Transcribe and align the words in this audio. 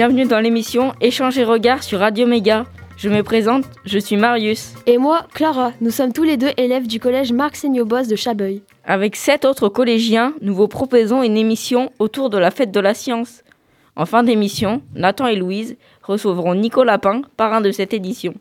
Bienvenue 0.00 0.24
dans 0.24 0.40
l'émission 0.40 0.94
Échange 1.02 1.36
et 1.36 1.44
regard 1.44 1.82
sur 1.82 1.98
Radio 1.98 2.26
Méga. 2.26 2.64
Je 2.96 3.10
me 3.10 3.22
présente, 3.22 3.64
je 3.84 3.98
suis 3.98 4.16
Marius. 4.16 4.72
Et 4.86 4.96
moi, 4.96 5.26
Clara. 5.34 5.74
Nous 5.82 5.90
sommes 5.90 6.14
tous 6.14 6.22
les 6.22 6.38
deux 6.38 6.52
élèves 6.56 6.86
du 6.86 6.98
collège 6.98 7.34
Marc 7.34 7.56
Seignobos 7.56 8.06
de 8.08 8.16
Chabeuil. 8.16 8.62
Avec 8.86 9.14
sept 9.14 9.44
autres 9.44 9.68
collégiens, 9.68 10.32
nous 10.40 10.54
vous 10.54 10.68
proposons 10.68 11.22
une 11.22 11.36
émission 11.36 11.92
autour 11.98 12.30
de 12.30 12.38
la 12.38 12.50
fête 12.50 12.70
de 12.70 12.80
la 12.80 12.94
science. 12.94 13.44
En 13.94 14.06
fin 14.06 14.22
d'émission, 14.22 14.80
Nathan 14.94 15.26
et 15.26 15.36
Louise 15.36 15.76
recevront 16.02 16.54
Nicolas 16.54 16.92
Lapin, 16.92 17.20
parrain 17.36 17.60
de 17.60 17.70
cette 17.70 17.92
édition. 17.92 18.32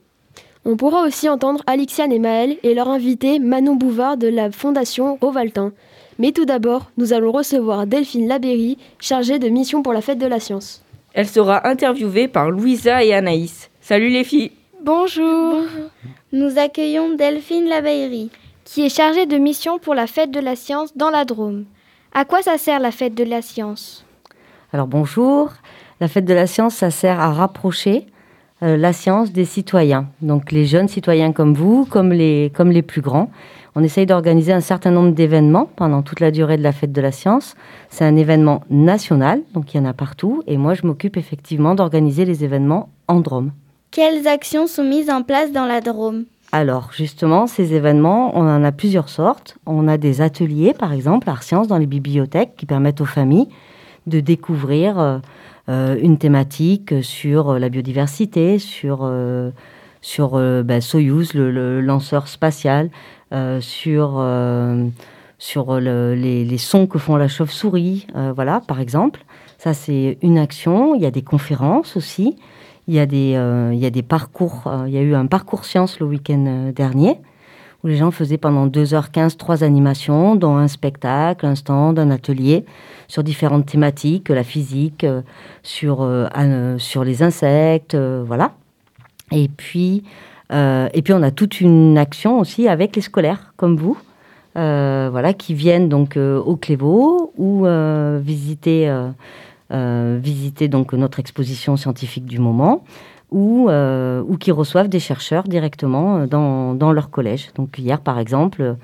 On 0.64 0.78
pourra 0.78 1.04
aussi 1.04 1.28
entendre 1.28 1.62
Alixiane 1.68 2.14
et 2.14 2.20
Maël 2.20 2.56
et 2.64 2.74
leur 2.74 2.88
invité 2.88 3.38
Manon 3.38 3.76
Bouvard 3.76 4.16
de 4.16 4.30
la 4.30 4.50
Fondation 4.50 5.18
Rovaltin. 5.20 5.74
Mais 6.20 6.32
tout 6.32 6.46
d'abord, 6.46 6.90
nous 6.96 7.12
allons 7.12 7.34
recevoir 7.34 7.86
Delphine 7.86 8.30
Labéry, 8.30 8.78
chargée 9.02 9.40
de 9.40 9.50
mission 9.50 9.84
pour 9.84 9.92
la 9.92 10.00
fête 10.00 10.20
de 10.20 10.26
la 10.26 10.40
science. 10.40 10.86
Elle 11.14 11.28
sera 11.28 11.68
interviewée 11.68 12.28
par 12.28 12.52
Louisa 12.52 13.04
et 13.04 13.14
Anaïs. 13.14 13.70
Salut 13.82 14.10
les 14.10 14.24
filles. 14.24 14.52
Bonjour, 14.82 15.64
Nous 16.32 16.60
accueillons 16.60 17.16
Delphine 17.16 17.66
Labéry, 17.66 18.30
qui 18.64 18.86
est 18.86 18.96
chargée 18.96 19.26
de 19.26 19.38
mission 19.38 19.80
pour 19.80 19.96
la 19.96 20.08
fête 20.08 20.32
de 20.32 20.40
la 20.40 20.56
science 20.56 20.96
dans 20.96 21.10
la 21.10 21.26
Drôme. 21.26 21.66
À 22.14 22.24
quoi 22.24 22.42
ça 22.42 22.58
sert 22.58 22.80
la 22.80 22.92
fête 22.92 23.16
de 23.16 23.24
la 23.24 23.42
science? 23.42 24.06
Alors 24.72 24.88
bonjour, 24.88 25.52
la 26.00 26.08
fête 26.08 26.26
de 26.26 26.34
la 26.34 26.48
science, 26.48 26.76
ça 26.76 26.92
sert 26.92 27.20
à 27.20 27.34
rapprocher 27.34 28.06
euh, 28.62 28.78
la 28.78 28.94
science 28.94 29.32
des 29.32 29.46
citoyens. 29.46 30.08
Donc 30.22 30.52
les 30.52 30.66
jeunes 30.66 30.88
citoyens 30.88 31.32
comme 31.32 31.54
vous, 31.54 31.86
comme 31.86 32.12
les, 32.12 32.52
comme 32.54 32.72
les 32.72 32.82
plus 32.82 33.02
grands. 33.02 33.32
On 33.76 33.84
essaye 33.84 34.06
d'organiser 34.06 34.52
un 34.52 34.62
certain 34.62 34.92
nombre 34.92 35.12
d'événements 35.12 35.70
pendant 35.76 36.02
toute 36.02 36.20
la 36.20 36.32
durée 36.32 36.58
de 36.58 36.64
la 36.64 36.72
fête 36.72 36.92
de 36.92 37.02
la 37.02 37.12
science. 37.12 37.56
C'est 37.90 38.04
un 38.04 38.16
événement 38.16 38.64
national, 38.70 39.42
donc 39.54 39.74
il 39.74 39.78
y 39.78 39.80
en 39.80 39.86
a 39.86 39.94
partout. 39.94 40.44
Et 40.48 40.58
moi, 40.58 40.74
je 40.74 40.86
m'occupe 40.86 41.18
effectivement 41.18 41.76
d'organiser 41.76 42.26
les 42.26 42.44
événements 42.44 42.90
en 43.08 43.20
Drôme. 43.22 43.52
Quelles 43.92 44.28
actions 44.28 44.68
sont 44.68 44.84
mises 44.84 45.10
en 45.10 45.24
place 45.24 45.52
dans 45.52 45.66
la 45.66 45.82
Drôme? 45.82 46.26
Alors 46.52 46.90
justement, 46.92 47.46
ces 47.48 47.74
événements, 47.74 48.36
on 48.36 48.42
en 48.42 48.64
a 48.64 48.72
plusieurs 48.72 49.10
sortes. 49.10 49.58
On 49.66 49.88
a 49.88 49.98
des 49.98 50.22
ateliers, 50.22 50.74
par 50.74 50.94
exemple, 50.94 51.30
art 51.30 51.44
sciences 51.44 51.68
dans 51.68 51.78
les 51.78 51.86
bibliothèques 51.86 52.56
qui 52.58 52.66
permettent 52.66 53.02
aux 53.02 53.06
familles 53.06 53.48
de 54.08 54.20
découvrir 54.20 55.00
euh, 55.00 55.20
une 55.70 56.18
thématique 56.18 57.04
sur 57.04 57.60
la 57.60 57.70
biodiversité, 57.70 58.58
sur, 58.60 59.02
euh, 59.04 59.52
sur 60.02 60.32
bah, 60.64 60.82
Soyuz, 60.82 61.34
le, 61.34 61.82
lanceur 61.82 62.28
spatial, 62.28 62.90
sur, 63.60 64.26
sur 65.38 65.80
les, 65.80 66.46
les, 66.46 66.58
sons 66.58 66.88
que 66.88 66.98
font 66.98 67.16
la 67.16 67.28
chauve-souris, 67.28 68.08
voilà, 68.36 68.62
par 68.62 68.80
exemple. 68.80 69.24
Ça, 69.60 69.74
c'est 69.74 70.18
une 70.24 70.38
action. 70.38 70.96
Il 70.96 71.02
y 71.02 71.06
a 71.06 71.12
des 71.12 71.22
conférences 71.22 71.96
aussi. 71.96 72.38
Il 72.88 72.96
y 72.96 73.00
a 73.00 73.06
des, 73.06 73.38
il 73.74 73.80
y 73.80 73.86
a 73.86 73.92
des 73.92 74.02
parcours. 74.02 74.64
il 74.88 74.94
y 74.94 74.98
a 74.98 75.02
eu 75.02 75.14
un 75.14 75.28
parcours 75.28 75.66
science 75.66 76.00
le 76.00 76.08
week-end 76.08 76.72
dernier 76.76 77.20
où 77.84 77.88
les 77.88 77.96
gens 77.96 78.12
faisaient 78.12 78.38
pendant 78.38 78.68
2h15 78.68 79.38
trois 79.38 79.64
animations, 79.64 80.36
dont 80.36 80.58
un 80.58 80.68
spectacle, 80.68 81.46
un 81.46 81.56
stand, 81.56 81.98
un 81.98 82.12
atelier, 82.12 82.66
sur 83.08 83.24
différentes 83.24 83.66
thématiques, 83.66 84.30
la 84.30 84.44
physique, 84.44 85.04
euh, 85.04 85.22
sur, 85.64 86.02
euh, 86.02 86.28
euh, 86.38 86.78
sur 86.78 87.04
les 87.04 87.24
insectes, 87.24 87.96
voilà. 87.96 88.52
Et 89.32 89.48
puis, 89.48 90.04
on 90.52 91.24
a 91.24 91.32
toute 91.32 91.62
une 91.62 91.98
action 91.98 92.40
aussi 92.40 92.68
avec 92.68 92.96
les 92.96 93.02
scolaires, 93.02 93.54
comme 93.56 93.76
vous, 93.78 93.98
voilà, 94.56 95.34
qui 95.34 95.54
viennent 95.54 95.88
donc 95.88 96.18
au 96.18 96.56
Clévaux 96.56 97.32
ou 97.38 97.66
visiter, 98.22 98.92
notre 99.72 101.20
exposition 101.20 101.78
scientifique 101.78 102.26
du 102.26 102.40
moment 102.40 102.84
ou, 103.32 103.70
euh, 103.70 104.24
ou 104.28 104.38
qui 104.38 104.52
reçoivent 104.52 104.90
des 104.90 105.00
chercheurs 105.00 105.44
directement 105.44 106.18
euh, 106.18 106.28
dans, 106.28 106.74
dans 106.74 106.92
leur 106.92 107.10
collège. 107.10 107.50
Donc 107.56 107.78
hier, 107.78 108.02
par 108.02 108.20
exemple, 108.20 108.76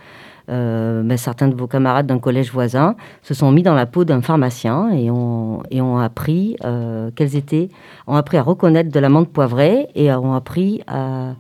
euh, 0.49 1.01
ben, 1.03 1.17
certains 1.17 1.47
de 1.47 1.55
vos 1.55 1.67
camarades 1.67 2.05
d'un 2.05 2.19
collège 2.19 2.51
voisin 2.51 2.95
se 3.23 3.33
sont 3.33 3.51
mis 3.51 3.63
dans 3.63 3.73
la 3.73 3.87
peau 3.87 4.05
d'un 4.05 4.21
pharmacien 4.21 4.89
et 4.91 5.09
ont, 5.09 5.63
et 5.71 5.81
ont 5.81 5.97
appris 5.97 6.55
euh, 6.63 7.09
étaient, 7.17 7.69
ont 8.05 8.15
appris 8.15 8.37
à 8.37 8.43
reconnaître 8.43 8.91
de 8.91 8.99
l'amande 8.99 9.27
poivrée 9.29 9.87
et 9.95 10.11
ont 10.13 10.33
appris 10.33 10.83
à, 10.87 11.31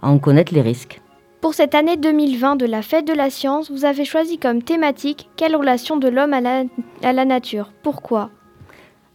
à 0.00 0.08
en 0.08 0.18
connaître 0.18 0.54
les 0.54 0.62
risques. 0.62 1.00
Pour 1.40 1.54
cette 1.54 1.74
année 1.74 1.96
2020 1.96 2.54
de 2.54 2.66
la 2.66 2.82
fête 2.82 3.04
de 3.04 3.12
la 3.12 3.28
science, 3.28 3.68
vous 3.68 3.84
avez 3.84 4.04
choisi 4.04 4.38
comme 4.38 4.62
thématique 4.62 5.28
quelle 5.36 5.56
relation 5.56 5.96
de 5.96 6.06
l'homme 6.06 6.32
à 6.32 6.40
la, 6.40 6.62
à 7.02 7.12
la 7.12 7.24
nature? 7.24 7.72
Pourquoi? 7.82 8.30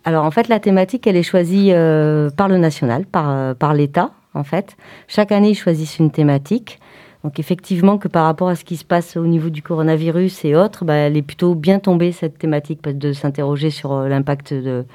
Alors 0.07 0.23
en 0.23 0.31
fait, 0.31 0.47
la 0.47 0.62
thématique, 0.62 1.06
elle 1.06 1.18
est 1.18 1.22
choisie 1.22 1.73
euh, 1.73 2.29
par 2.29 2.47
le 2.47 2.57
national, 2.57 3.06
par, 3.06 3.29
euh, 3.29 3.53
par 3.53 3.73
l'État, 3.73 4.12
en 4.34 4.45
fait. 4.45 4.78
Chaque 5.09 5.34
année, 5.34 5.50
ils 5.50 5.56
choisissent 5.56 6.00
une 6.00 6.12
thématique. 6.12 6.79
Donc 7.25 7.40
effectivement, 7.40 7.97
que 7.97 8.07
par 8.07 8.23
rapport 8.23 8.47
à 8.47 8.56
ce 8.56 8.63
qui 8.63 8.78
se 8.78 8.85
passe 8.85 9.18
au 9.18 9.25
niveau 9.25 9.50
du 9.50 9.62
coronavirus 9.62 10.45
et 10.45 10.56
autres, 10.56 10.85
bah, 10.85 10.94
elle 10.94 11.18
est 11.18 11.22
plutôt 11.22 11.56
bien 11.56 11.79
tombée, 11.79 12.13
cette 12.13 12.38
thématique, 12.38 12.81
de 12.84 13.12
s'interroger 13.12 13.69
sur 13.69 13.91
euh, 13.91 14.07
l'impact 14.07 14.53
de, 14.53 14.85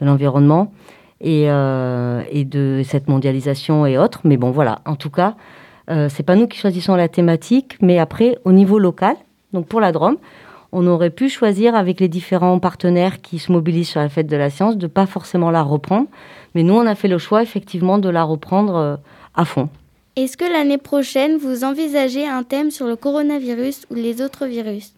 l'environnement 0.00 0.72
et, 1.20 1.46
et, 1.46 2.44
de 2.44 2.82
cette 2.84 3.08
mondialisation 3.08 3.86
et 3.86 3.98
autres. 3.98 4.20
Mais 4.22 4.36
bon, 4.36 4.52
voilà, 4.52 4.82
en 4.86 4.94
tout 4.94 5.10
cas, 5.10 5.34
c'est 6.08 6.22
pas 6.22 6.36
nous 6.36 6.46
qui 6.46 6.58
choisissons 6.58 6.94
la 6.94 7.08
thématique, 7.08 7.76
mais 7.82 7.98
après, 7.98 8.38
au 8.44 8.52
niveau 8.52 8.78
local, 8.78 9.16
donc 9.52 9.66
pour 9.66 9.80
la 9.80 9.90
Drôme, 9.90 10.16
on 10.72 10.86
aurait 10.86 11.10
pu 11.10 11.28
choisir 11.28 11.74
avec 11.74 12.00
les 12.00 12.08
différents 12.08 12.58
partenaires 12.58 13.20
qui 13.20 13.38
se 13.38 13.50
mobilisent 13.50 13.88
sur 13.88 14.00
la 14.00 14.08
fête 14.08 14.26
de 14.26 14.36
la 14.36 14.50
science 14.50 14.76
de 14.76 14.86
pas 14.86 15.06
forcément 15.06 15.50
la 15.50 15.62
reprendre. 15.62 16.06
Mais 16.54 16.62
nous, 16.62 16.74
on 16.74 16.86
a 16.86 16.94
fait 16.94 17.08
le 17.08 17.18
choix 17.18 17.42
effectivement 17.42 17.98
de 17.98 18.08
la 18.08 18.22
reprendre 18.22 18.76
euh, 18.76 18.96
à 19.34 19.44
fond. 19.44 19.68
Est-ce 20.16 20.36
que 20.36 20.44
l'année 20.44 20.78
prochaine, 20.78 21.38
vous 21.38 21.64
envisagez 21.64 22.26
un 22.26 22.42
thème 22.42 22.70
sur 22.70 22.86
le 22.86 22.96
coronavirus 22.96 23.86
ou 23.90 23.94
les 23.94 24.22
autres 24.22 24.46
virus? 24.46 24.92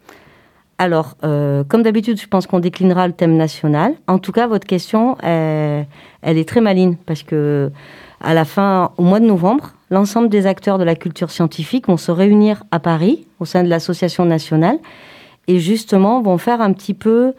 Alors, 0.79 1.15
euh, 1.23 1.63
comme 1.63 1.83
d'habitude, 1.83 2.19
je 2.19 2.27
pense 2.27 2.47
qu'on 2.47 2.59
déclinera 2.59 3.07
le 3.07 3.13
thème 3.13 3.37
national. 3.37 3.93
En 4.07 4.17
tout 4.17 4.31
cas, 4.31 4.47
votre 4.47 4.65
question, 4.65 5.17
elle, 5.21 5.85
elle 6.23 6.37
est 6.37 6.47
très 6.47 6.61
maligne 6.61 6.97
parce 7.05 7.23
que 7.23 7.71
à 8.21 8.33
la 8.33 8.45
fin, 8.45 8.91
au 8.97 9.03
mois 9.03 9.19
de 9.19 9.25
novembre, 9.25 9.73
l'ensemble 9.91 10.29
des 10.29 10.47
acteurs 10.47 10.77
de 10.77 10.83
la 10.83 10.95
culture 10.95 11.29
scientifique 11.29 11.87
vont 11.87 11.97
se 11.97 12.09
réunir 12.09 12.63
à 12.71 12.79
Paris 12.79 13.27
au 13.39 13.45
sein 13.45 13.63
de 13.63 13.69
l'association 13.69 14.25
nationale 14.25 14.79
et 15.47 15.59
justement 15.59 16.21
vont 16.21 16.37
faire 16.37 16.61
un 16.61 16.73
petit 16.73 16.93
peu 16.93 17.33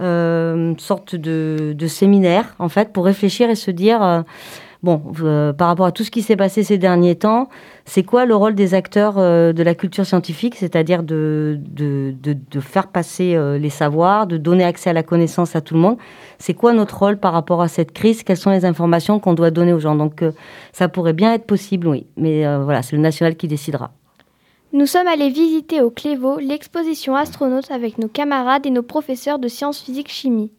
euh, 0.00 0.54
une 0.54 0.78
sorte 0.78 1.16
de, 1.16 1.74
séminaire 1.88 2.54
en 2.60 2.68
fait 2.68 2.92
pour 2.92 3.04
réfléchir 3.04 3.50
et 3.50 3.56
se 3.56 3.72
dire 3.72 4.00
euh, 4.00 4.22
bon 4.84 5.02
euh, 5.24 5.52
par 5.52 5.66
rapport 5.66 5.86
à 5.86 5.92
tout 5.92 6.04
ce 6.04 6.12
qui 6.12 6.22
s'est 6.22 6.36
passé 6.36 6.62
ces 6.62 6.78
derniers 6.78 7.16
temps 7.16 7.48
c'est 7.84 8.04
quoi 8.04 8.24
le 8.24 8.36
rôle 8.36 8.54
des 8.54 8.74
acteurs 8.74 9.14
de 9.14 9.62
la 9.62 9.74
culture 9.74 10.06
scientifique 10.06 10.54
c'est-à-dire 10.54 11.02
de, 11.02 11.58
de, 11.58 12.14
de, 12.22 12.60
faire 12.60 12.88
passer 12.88 13.36
les 13.58 13.70
savoirs 13.70 14.26
de 14.28 14.36
donner 14.36 14.62
accès 14.62 14.90
à 14.90 14.92
la 14.92 15.02
connaissance 15.02 15.56
à 15.56 15.62
tout 15.62 15.74
le 15.74 15.80
monde? 15.80 15.96
C'est 16.38 16.54
quoi 16.54 16.74
notre 16.74 16.98
rôle 16.98 17.16
par 17.16 17.32
rapport 17.32 17.62
à 17.62 17.68
cette 17.68 17.92
crise? 17.92 18.22
Quelles 18.22 18.36
sont 18.36 18.50
les 18.50 18.66
informations 18.66 19.18
qu'on 19.20 19.32
doit 19.32 19.50
donner 19.50 19.72
aux 19.72 19.80
gens? 19.80 19.94
Donc 19.94 20.22
ça 20.72 20.88
pourrait 20.88 21.14
bien 21.14 21.32
être 21.32 21.46
possible 21.46 21.88
oui. 21.88 22.06
Mais 22.18 22.44
voilà 22.58 22.82
c'est 22.82 22.94
le 22.94 23.00
national 23.00 23.36
qui 23.36 23.48
décidera 23.48 23.90
nous 24.72 24.86
sommes 24.86 25.06
allés 25.06 25.30
visiter 25.30 25.80
au 25.80 25.90
Clévaux 25.90 26.38
l'exposition 26.38 27.16
astronaute 27.16 27.70
avec 27.70 27.96
nos 27.98 28.08
camarades 28.08 28.66
et 28.66 28.70
nos 28.70 28.82
professeurs 28.82 29.38
de 29.38 29.48
sciences 29.48 29.80
physiques 29.80 30.10
chimie. 30.10 30.50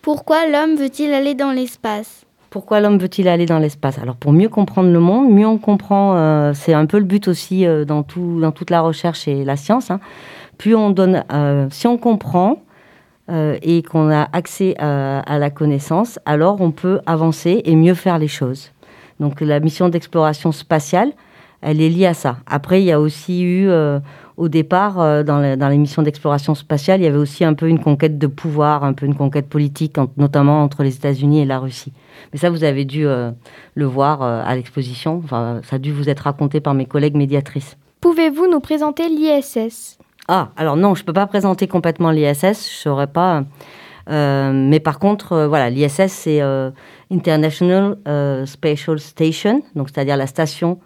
Pourquoi 0.00 0.48
l'homme 0.48 0.76
veut-il 0.76 1.12
aller 1.12 1.34
dans 1.34 1.50
l'espace? 1.50 2.24
Pourquoi 2.48 2.80
l'homme 2.80 2.98
veut-il 2.98 3.28
aller 3.28 3.46
dans 3.46 3.58
l'espace? 3.58 3.98
Alors 3.98 4.16
pour 4.16 4.32
mieux 4.32 4.48
comprendre 4.48 4.90
le 4.90 5.00
monde, 5.00 5.30
mieux 5.30 5.46
on 5.46 5.58
comprend, 5.58 6.16
euh, 6.16 6.52
c'est 6.54 6.72
un 6.72 6.86
peu 6.86 6.98
le 6.98 7.04
but 7.04 7.28
aussi 7.28 7.66
euh, 7.66 7.84
dans, 7.84 8.02
tout, 8.02 8.40
dans 8.40 8.52
toute 8.52 8.70
la 8.70 8.80
recherche 8.80 9.28
et 9.28 9.44
la 9.44 9.56
science. 9.56 9.90
Hein. 9.90 10.00
Plus 10.56 10.74
on 10.74 10.90
donne, 10.90 11.24
euh, 11.32 11.66
si 11.70 11.86
on 11.86 11.98
comprend 11.98 12.58
et 13.26 13.82
qu'on 13.82 14.10
a 14.10 14.28
accès 14.34 14.74
à 14.78 15.38
la 15.38 15.48
connaissance, 15.48 16.18
alors 16.26 16.60
on 16.60 16.72
peut 16.72 17.00
avancer 17.06 17.62
et 17.64 17.74
mieux 17.74 17.94
faire 17.94 18.18
les 18.18 18.28
choses. 18.28 18.70
Donc 19.18 19.40
la 19.40 19.60
mission 19.60 19.88
d'exploration 19.88 20.52
spatiale, 20.52 21.12
elle 21.64 21.80
est 21.80 21.88
liée 21.88 22.06
à 22.06 22.14
ça. 22.14 22.36
Après, 22.46 22.82
il 22.82 22.84
y 22.84 22.92
a 22.92 23.00
aussi 23.00 23.42
eu, 23.42 23.68
euh, 23.70 23.98
au 24.36 24.48
départ, 24.48 25.00
euh, 25.00 25.22
dans, 25.22 25.40
les 25.40 25.78
missions 25.78 26.02
d'exploration 26.02 26.54
spatiale, 26.54 27.00
il 27.00 27.04
y 27.04 27.06
avait 27.06 27.18
aussi 27.18 27.42
un 27.42 27.54
peu 27.54 27.68
une 27.68 27.80
conquête 27.80 28.18
de 28.18 28.26
pouvoir, 28.26 28.84
un 28.84 28.92
peu 28.92 29.06
une 29.06 29.14
conquête 29.14 29.48
politique, 29.48 29.96
notamment 30.18 30.62
entre 30.62 30.82
les 30.82 30.94
États-Unis 30.94 31.40
et 31.40 31.46
la 31.46 31.58
Russie. 31.58 31.92
Mais 32.32 32.38
ça, 32.38 32.50
vous 32.50 32.64
avez 32.64 32.84
dû 32.84 33.06
euh, 33.06 33.30
le 33.74 33.86
voir 33.86 34.22
à 34.22 34.54
l'exposition. 34.54 35.22
Enfin, 35.24 35.60
ça 35.64 35.76
a 35.76 35.78
dû 35.78 35.90
vous 35.90 36.10
être 36.10 36.20
raconté 36.20 36.60
par 36.60 36.74
mes 36.74 36.84
collègues 36.84 37.16
médiatrices. 37.16 37.78
Pouvez-vous 38.02 38.46
nous 38.46 38.60
présenter 38.60 39.08
l'ISS 39.08 39.98
Ah, 40.28 40.50
alors 40.58 40.76
non, 40.76 40.94
je 40.94 41.00
ne 41.00 41.06
peux 41.06 41.14
pas 41.14 41.26
présenter 41.26 41.66
complètement 41.66 42.10
l'ISS, 42.10 42.42
je 42.42 42.48
ne 42.48 42.52
saurais 42.52 43.06
pas. 43.06 43.44
mais 44.06 44.80
par 44.80 44.98
contre, 44.98 45.46
voilà, 45.46 45.70
l'ISS, 45.70 46.12
c'est 46.12 46.42
International 47.10 47.96
Spatial 48.44 48.98
Station, 48.98 49.62
donc 49.74 49.88
c'est-à-dire 49.88 50.18
la 50.18 50.26
station 50.26 50.78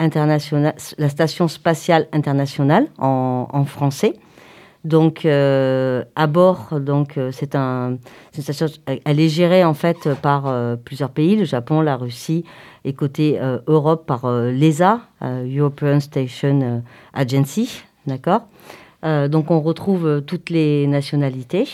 internationale, 0.00 0.74
la 0.98 1.08
Station 1.08 1.46
spatiale 1.46 2.08
internationale 2.12 2.88
en, 2.98 3.64
français. 3.66 4.14
Donc, 4.82 5.26
à 5.26 6.26
bord, 6.26 6.80
donc 6.80 7.18
c'est 7.32 7.54
un, 7.54 7.98
station, 8.32 8.66
elle 9.04 9.20
est 9.20 9.28
gérée 9.28 9.62
en 9.62 9.74
fait 9.74 10.08
par 10.22 10.52
plusieurs 10.84 11.10
pays, 11.10 11.36
le 11.36 11.44
Japon, 11.44 11.82
la 11.82 11.96
Russie, 11.96 12.44
et 12.84 12.94
côté 12.94 13.38
Europe 13.66 14.06
par 14.06 14.26
l'ESA, 14.30 15.00
European 15.22 16.00
Station 16.00 16.82
Agency, 17.12 17.82
d'accord. 18.06 18.46
donc, 19.02 19.50
on 19.50 19.60
retrouve 19.60 20.22
toutes 20.26 20.48
les 20.48 20.86
nationalités. 20.86 21.68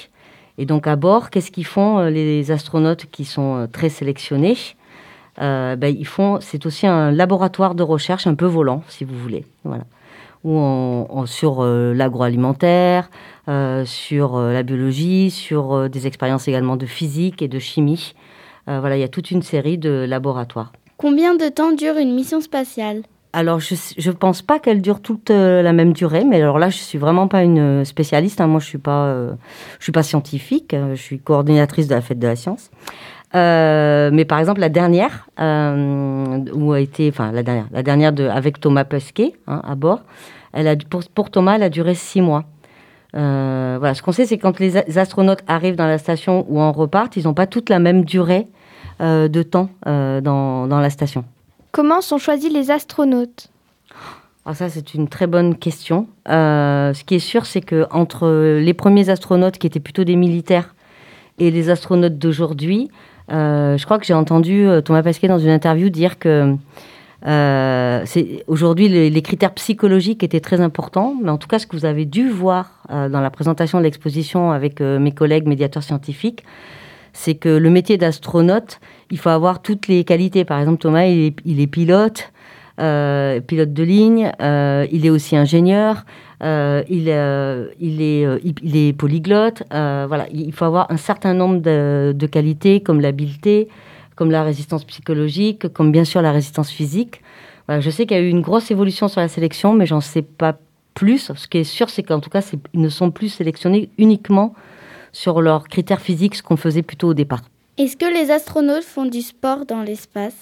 Et 0.58 0.66
donc, 0.66 0.88
à 0.88 0.96
bord, 0.96 1.30
qu'est-ce 1.30 1.52
qu'ils 1.52 1.66
font 1.66 2.06
les 2.06 2.50
astronautes 2.50 3.06
qui 3.06 3.24
sont 3.24 3.68
très 3.70 3.88
sélectionnés? 3.88 4.56
Euh, 5.40 5.76
ben, 5.76 5.94
ils 5.96 6.06
font, 6.06 6.38
c'est 6.40 6.66
aussi 6.66 6.86
un 6.86 7.10
laboratoire 7.10 7.74
de 7.74 7.82
recherche 7.82 8.26
un 8.26 8.34
peu 8.34 8.46
volant, 8.46 8.82
si 8.88 9.04
vous 9.04 9.16
voulez. 9.18 9.44
Voilà. 9.64 9.84
Où 10.44 10.52
on, 10.52 11.26
sur 11.26 11.60
euh, 11.60 11.92
l'agroalimentaire, 11.92 13.10
euh, 13.48 13.84
sur 13.84 14.38
la 14.38 14.62
biologie, 14.62 15.30
sur 15.30 15.90
des 15.90 16.06
expériences 16.06 16.46
également 16.46 16.76
de 16.76 16.86
physique 16.86 17.42
et 17.42 17.48
de 17.48 17.58
chimie. 17.58 18.14
voilà, 18.66 18.96
il 18.96 19.00
y 19.00 19.04
a 19.04 19.08
toute 19.08 19.30
une 19.30 19.42
série 19.42 19.78
de 19.78 20.04
laboratoires. 20.08 20.72
Combien 20.96 21.34
de 21.34 21.48
temps 21.48 21.72
dure 21.72 21.98
une 21.98 22.14
mission 22.14 22.40
spatiale? 22.40 23.02
Alors, 23.32 23.60
je 23.60 23.74
ne 23.74 24.14
pense 24.14 24.40
pas 24.40 24.58
qu'elle 24.58 24.80
dure 24.80 25.02
toute 25.02 25.28
la 25.28 25.72
même 25.74 25.92
durée, 25.92 26.24
mais 26.24 26.40
alors 26.40 26.58
là, 26.58 26.70
je 26.70 26.78
suis 26.78 26.96
vraiment 26.96 27.28
pas 27.28 27.42
une 27.42 27.84
spécialiste. 27.84 28.40
Hein. 28.40 28.46
Moi, 28.46 28.60
je 28.60 28.66
suis 28.66 28.78
pas, 28.78 29.14
je 29.78 29.82
suis 29.82 29.92
pas 29.92 30.02
scientifique. 30.02 30.74
Je 30.74 31.00
suis 31.00 31.18
coordinatrice 31.18 31.86
de 31.86 31.94
la 31.94 32.00
fête 32.00 32.18
de 32.18 32.26
la 32.26 32.36
science. 32.36 32.70
Euh, 33.36 34.10
mais 34.12 34.24
par 34.24 34.38
exemple, 34.38 34.60
la 34.60 34.70
dernière, 34.70 35.28
euh, 35.40 36.38
où 36.54 36.72
a 36.72 36.80
été, 36.80 37.08
enfin 37.10 37.32
la 37.32 37.42
dernière, 37.42 37.66
la 37.70 37.82
dernière 37.82 38.12
de, 38.12 38.24
avec 38.24 38.60
Thomas 38.60 38.84
Pesquet 38.84 39.34
hein, 39.46 39.60
à 39.62 39.74
bord, 39.74 40.00
elle 40.54 40.68
a, 40.68 40.76
pour, 40.76 41.02
pour, 41.14 41.30
Thomas, 41.30 41.56
elle 41.56 41.62
a 41.62 41.68
duré 41.68 41.94
six 41.94 42.22
mois. 42.22 42.44
Euh, 43.14 43.76
voilà, 43.78 43.94
ce 43.94 44.02
qu'on 44.02 44.12
sait, 44.12 44.24
c'est 44.24 44.38
quand 44.38 44.58
les 44.58 44.98
astronautes 44.98 45.42
arrivent 45.48 45.76
dans 45.76 45.86
la 45.86 45.98
station 45.98 46.46
ou 46.48 46.60
en 46.60 46.72
repartent, 46.72 47.16
ils 47.16 47.24
n'ont 47.24 47.34
pas 47.34 47.46
toute 47.46 47.68
la 47.68 47.78
même 47.78 48.04
durée 48.04 48.46
de 48.98 49.42
temps 49.42 49.68
dans, 49.84 50.66
dans, 50.66 50.80
la 50.80 50.88
station. 50.88 51.24
Comment 51.70 52.00
sont 52.00 52.16
choisis 52.16 52.50
les 52.50 52.70
astronautes? 52.70 53.48
Ah, 54.46 54.54
ça, 54.54 54.70
c'est 54.70 54.94
une 54.94 55.08
très 55.08 55.26
bonne 55.26 55.54
question. 55.54 56.06
ce 56.26 57.04
qui 57.04 57.16
est 57.16 57.18
sûr, 57.18 57.44
c'est 57.44 57.60
que 57.60 57.86
entre 57.90 58.56
les 58.58 58.72
premiers 58.72 59.10
astronautes 59.10 59.58
qui 59.58 59.66
étaient 59.66 59.80
plutôt 59.80 60.04
des 60.04 60.16
militaires 60.16 60.74
et 61.38 61.50
les 61.50 61.68
astronautes 61.68 62.18
d'aujourd'hui, 62.18 62.88
je 63.28 63.84
crois 63.84 63.98
que 63.98 64.06
j'ai 64.06 64.14
entendu 64.14 64.66
euh, 64.66 64.80
Thomas 64.80 65.02
Pesquet 65.02 65.28
dans 65.28 65.38
une 65.38 65.50
interview 65.50 65.88
dire 65.88 66.18
que 66.18 66.54
euh, 67.26 68.04
aujourd'hui 68.46 68.88
les, 68.88 69.22
critères 69.22 69.54
psychologiques 69.54 70.22
étaient 70.22 70.40
très 70.40 70.60
importants, 70.60 71.14
mais 71.20 71.30
en 71.30 71.38
tout 71.38 71.48
cas 71.48 71.58
ce 71.58 71.66
que 71.66 71.76
vous 71.76 71.84
avez 71.84 72.04
dû 72.04 72.28
voir 72.28 72.82
dans 72.90 73.20
la 73.20 73.30
présentation 73.30 73.78
de 73.78 73.84
l'exposition 73.84 74.52
avec 74.52 74.80
mes 74.80 75.12
collègues 75.12 75.46
médiateurs 75.46 75.82
scientifiques, 75.82 76.44
c'est 77.12 77.34
que 77.34 77.48
le 77.48 77.70
métier 77.70 77.96
d'astronaute, 77.96 78.78
il 79.10 79.18
faut 79.18 79.30
avoir 79.30 79.62
toutes 79.62 79.88
les 79.88 80.04
qualités. 80.04 80.44
Par 80.44 80.60
exemple, 80.60 80.78
Thomas, 80.78 81.06
il 81.06 81.60
est, 81.60 81.66
pilote, 81.66 82.30
pilote 82.76 83.72
de 83.72 83.82
ligne, 83.82 84.30
il 84.38 85.06
est 85.06 85.10
aussi 85.10 85.36
ingénieur, 85.36 86.04
euh, 86.42 86.82
il, 86.88 87.08
euh, 87.08 87.68
il, 87.80 88.02
est, 88.02 88.26
euh, 88.26 88.38
il, 88.44 88.76
est 88.76 88.92
polyglotte. 88.92 89.62
voilà, 89.70 90.26
il 90.32 90.52
faut 90.52 90.64
avoir 90.64 90.90
un 90.90 90.96
certain 90.96 91.34
nombre 91.34 91.60
de, 91.60 92.26
qualités 92.26 92.80
comme 92.80 93.00
l'habileté, 93.00 93.68
comme 94.14 94.30
la 94.30 94.42
résistance 94.42 94.84
psychologique, 94.84 95.72
comme 95.72 95.92
bien 95.92 96.04
sûr 96.04 96.22
la 96.22 96.32
résistance 96.32 96.70
physique. 96.70 97.22
je 97.68 97.90
sais 97.90 98.06
qu'il 98.06 98.16
y 98.16 98.20
a 98.20 98.22
eu 98.22 98.28
une 98.28 98.42
grosse 98.42 98.70
évolution 98.70 99.08
sur 99.08 99.20
la 99.20 99.28
sélection, 99.28 99.72
mais 99.72 99.86
j'en 99.86 100.00
sais 100.00 100.22
pas 100.22 100.58
plus. 100.94 101.32
Ce 101.34 101.46
qui 101.48 101.58
est 101.58 101.64
sûr, 101.64 101.90
c'est 101.90 102.02
qu'en 102.02 102.20
tout 102.20 102.30
cas, 102.30 102.42
ils 102.74 102.80
ne 102.80 102.88
sont 102.88 103.10
plus 103.10 103.28
sélectionnés 103.28 103.90
uniquement 103.98 104.54
sur 105.12 105.40
leurs 105.40 105.68
critères 105.68 106.00
physiques, 106.00 106.34
ce 106.34 106.42
qu'on 106.42 106.56
faisait 106.56 106.82
plutôt 106.82 107.08
au 107.08 107.14
départ. 107.14 107.42
Est-ce 107.78 107.96
que 107.96 108.06
les 108.06 108.30
astronautes 108.30 108.84
font 108.84 109.06
du 109.06 109.20
sport 109.20 109.66
dans 109.66 109.82
l'espace? 109.82 110.34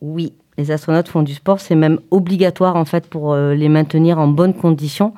Oui, 0.00 0.32
les 0.56 0.70
astronautes 0.70 1.08
font 1.08 1.22
du 1.22 1.34
sport. 1.34 1.60
C'est 1.60 1.74
même 1.74 2.00
obligatoire 2.10 2.76
en 2.76 2.86
fait 2.86 3.06
pour 3.06 3.34
les 3.34 3.68
maintenir 3.68 4.18
en 4.18 4.28
bonne 4.28 4.54
condition 4.54 5.12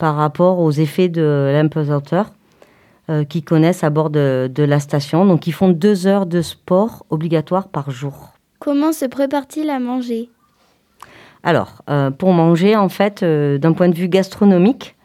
par 0.00 0.16
rapport 0.16 0.58
aux 0.58 0.72
effets 0.72 1.10
de 1.10 1.50
l'impesanteur 1.52 2.32
euh, 3.10 3.24
qu'ils 3.24 3.44
connaissent 3.44 3.84
à 3.84 3.90
bord 3.90 4.08
de, 4.08 4.50
la 4.56 4.80
station. 4.80 5.26
Donc, 5.26 5.46
ils 5.46 5.52
font 5.52 5.68
deux 5.68 6.06
heures 6.06 6.24
de 6.24 6.40
sport 6.40 7.04
obligatoire 7.10 7.68
par 7.68 7.90
jour. 7.90 8.30
Comment 8.58 8.92
se 8.92 9.04
prépare-t-il 9.04 9.68
à 9.68 9.78
manger? 9.78 10.30
Alors, 11.42 11.82
euh, 11.90 12.10
pour 12.10 12.32
manger, 12.32 12.76
en 12.76 12.88
fait, 12.88 13.22
euh, 13.22 13.58
d'un 13.58 13.74
point 13.74 13.90
de 13.90 13.94
vue 13.94 14.08
gastronomique, 14.08 14.96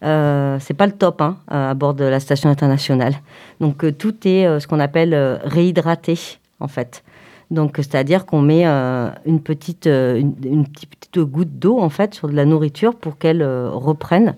c'est 0.00 0.76
pas 0.76 0.86
le 0.86 0.92
top 0.92 1.20
hein, 1.20 1.36
à 1.48 1.74
bord 1.74 1.92
de 1.92 2.04
la 2.04 2.20
station 2.20 2.48
internationale. 2.48 3.14
Donc, 3.60 3.84
tout 3.98 4.14
est 4.24 4.60
ce 4.60 4.66
qu'on 4.66 4.80
appelle 4.80 5.12
réhydraté, 5.42 6.38
en 6.60 6.68
fait. 6.68 7.02
Donc, 7.50 7.76
c'est-à-dire 7.76 8.26
qu'on 8.26 8.42
met 8.42 8.66
une, 8.66 9.40
petite, 9.42 9.86
une, 9.86 10.66
petite 10.66 11.18
goutte 11.20 11.58
d'eau 11.58 11.78
en 11.78 11.88
fait 11.88 12.14
sur 12.14 12.28
de 12.28 12.34
la 12.34 12.44
nourriture 12.44 12.94
pour 12.94 13.16
qu'elle 13.16 13.42
reprenne. 13.42 14.34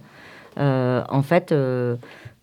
Euh, 0.58 1.02
en 1.08 1.22
fait, 1.22 1.52
euh, 1.52 1.96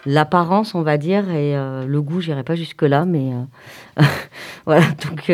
l'apparence, 0.06 0.76
on 0.76 0.82
va 0.82 0.98
dire, 0.98 1.30
et 1.30 1.56
euh, 1.56 1.86
le 1.86 2.02
goût, 2.02 2.22
j'irai 2.22 2.44
pas 2.44 2.56
jusque-là, 2.56 3.06
mais 3.06 3.32
voilà, 4.66 4.86
donc 5.06 5.32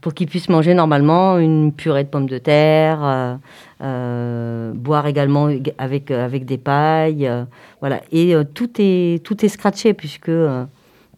pour 0.00 0.14
qu'ils 0.14 0.26
puissent 0.26 0.48
manger 0.48 0.74
normalement 0.74 1.38
une 1.38 1.72
purée 1.72 2.04
de 2.04 2.08
pommes 2.08 2.28
de 2.28 2.38
terre, 2.38 3.38
boire 3.80 5.06
également 5.06 5.48
avec, 5.78 6.10
avec 6.10 6.44
des 6.44 6.58
pailles, 6.58 7.30
voilà, 7.80 8.00
et 8.12 8.34
tout, 8.54 8.70
est, 8.78 9.22
tout 9.24 9.44
est 9.44 9.48
scratché 9.48 9.94
puisque 9.94 10.32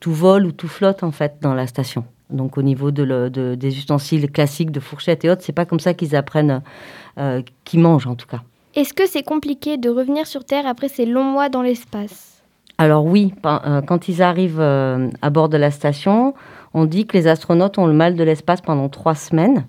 tout 0.00 0.12
vole 0.12 0.46
ou 0.46 0.52
tout 0.52 0.68
flotte 0.68 1.02
en 1.02 1.12
fait 1.12 1.36
dans 1.40 1.54
la 1.54 1.66
station. 1.66 2.04
Donc 2.30 2.58
au 2.58 2.62
niveau 2.62 2.90
de, 2.90 3.54
des 3.54 3.78
ustensiles 3.78 4.30
classiques 4.30 4.70
de 4.70 4.80
fourchettes 4.80 5.24
et 5.24 5.30
autres, 5.30 5.42
c'est 5.42 5.52
pas 5.52 5.64
comme 5.64 5.80
ça 5.80 5.94
qu'ils 5.94 6.14
apprennent, 6.14 6.62
qu'ils 7.64 7.80
mangent 7.80 8.06
en 8.06 8.14
tout 8.14 8.26
cas. 8.26 8.42
Est-ce 8.74 8.94
que 8.94 9.06
c'est 9.08 9.22
compliqué 9.22 9.76
de 9.76 9.88
revenir 9.88 10.26
sur 10.26 10.44
Terre 10.44 10.66
après 10.66 10.88
ces 10.88 11.06
longs 11.06 11.24
mois 11.24 11.48
dans 11.48 11.62
l'espace? 11.62 12.44
Alors 12.78 13.04
oui, 13.04 13.34
euh, 13.44 13.82
quand 13.82 14.08
ils 14.08 14.22
arrivent 14.22 14.60
euh, 14.60 15.10
à 15.20 15.30
bord 15.30 15.48
de 15.48 15.56
la 15.56 15.72
station, 15.72 16.34
on 16.74 16.84
dit 16.84 17.06
que 17.06 17.16
les 17.16 17.26
astronautes 17.26 17.76
ont 17.76 17.88
le 17.88 17.92
mal 17.92 18.14
de 18.14 18.22
l'espace 18.22 18.60
pendant 18.60 18.88
trois 18.88 19.16
semaines. 19.16 19.66